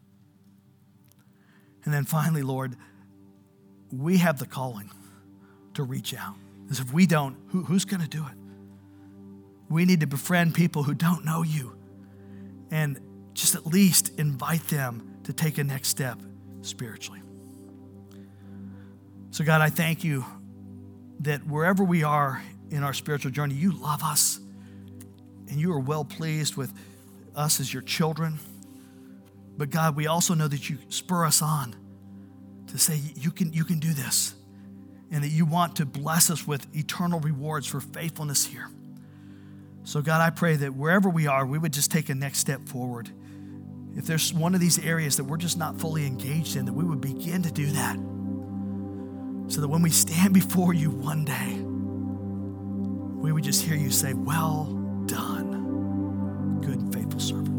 And 1.84 1.94
then 1.94 2.06
finally, 2.06 2.42
Lord, 2.42 2.78
we 3.92 4.20
have 4.20 4.40
the 4.40 4.48
calling 4.48 4.90
to 5.76 5.84
reach 5.84 6.14
out. 6.14 6.36
Because 6.64 6.80
if 6.80 6.94
we 6.94 7.06
don't, 7.06 7.38
who, 7.48 7.64
who's 7.64 7.86
going 7.86 8.02
to 8.02 8.08
do 8.08 8.26
it? 8.26 8.34
We 9.70 9.86
need 9.86 10.02
to 10.02 10.08
befriend 10.08 10.54
people 10.54 10.84
who 10.84 10.94
don't 10.94 11.26
know 11.26 11.44
you 11.44 11.76
and 12.72 13.00
just 13.34 13.56
at 13.56 13.66
least 13.66 14.18
invite 14.20 14.68
them 14.68 15.18
to 15.24 15.34
take 15.34 15.58
a 15.58 15.64
next 15.64 15.90
step 15.90 16.20
spiritually. 16.62 17.22
So, 19.32 19.44
God, 19.44 19.62
I 19.62 19.70
thank 19.70 20.04
you 20.04 20.26
that 21.22 21.46
wherever 21.48 21.84
we 21.84 22.04
are 22.04 22.44
in 22.70 22.84
our 22.84 22.94
spiritual 22.94 23.32
journey, 23.32 23.56
you 23.56 23.72
love 23.72 24.04
us 24.04 24.40
and 25.50 25.60
you 25.60 25.72
are 25.74 25.80
well 25.80 26.06
pleased 26.06 26.56
with 26.56 26.74
us 27.36 27.60
as 27.60 27.74
your 27.74 27.82
children. 27.82 28.40
But, 29.58 29.70
God, 29.70 29.96
we 29.96 30.08
also 30.08 30.34
know 30.34 30.48
that 30.48 30.70
you 30.70 30.78
spur 30.90 31.26
us 31.26 31.42
on 31.42 31.76
to 32.68 32.78
say, 32.78 33.00
you 33.16 33.32
can, 33.32 33.54
you 33.54 33.64
can 33.64 33.80
do 33.80 33.94
this, 33.94 34.36
and 35.12 35.24
that 35.24 35.30
you 35.30 35.46
want 35.46 35.76
to 35.78 35.86
bless 35.86 36.30
us 36.30 36.48
with 36.48 36.68
eternal 36.76 37.20
rewards 37.20 37.68
for 37.68 37.80
faithfulness 37.80 38.46
here. 38.46 38.70
So, 39.84 40.02
God, 40.02 40.22
I 40.22 40.30
pray 40.30 40.56
that 40.56 40.74
wherever 40.74 41.10
we 41.10 41.28
are, 41.28 41.46
we 41.46 41.58
would 41.58 41.74
just 41.74 41.92
take 41.92 42.10
a 42.10 42.16
next 42.16 42.40
step 42.40 42.62
forward 42.68 43.10
if 43.96 44.06
there's 44.08 44.34
one 44.34 44.56
of 44.56 44.60
these 44.60 44.80
areas 44.80 45.18
that 45.18 45.26
we're 45.26 45.38
just 45.38 45.58
not 45.58 45.80
fully 45.80 46.08
engaged 46.08 46.56
in, 46.56 46.66
that 46.66 46.74
we 46.74 46.84
would 46.84 47.02
begin 47.02 47.44
to 47.44 47.52
do 47.52 47.68
that. 47.68 47.96
So 49.54 49.62
that 49.62 49.68
when 49.68 49.82
we 49.82 49.92
stand 49.92 50.34
before 50.34 50.74
you 50.74 50.90
one 50.90 51.26
day, 51.26 51.60
we 53.22 53.32
would 53.32 53.44
just 53.44 53.64
hear 53.64 53.76
you 53.76 53.92
say, 53.92 54.14
Well 54.14 54.66
done, 55.06 56.60
good 56.62 56.80
and 56.80 56.94
faithful 56.94 57.20
servant. 57.20 57.54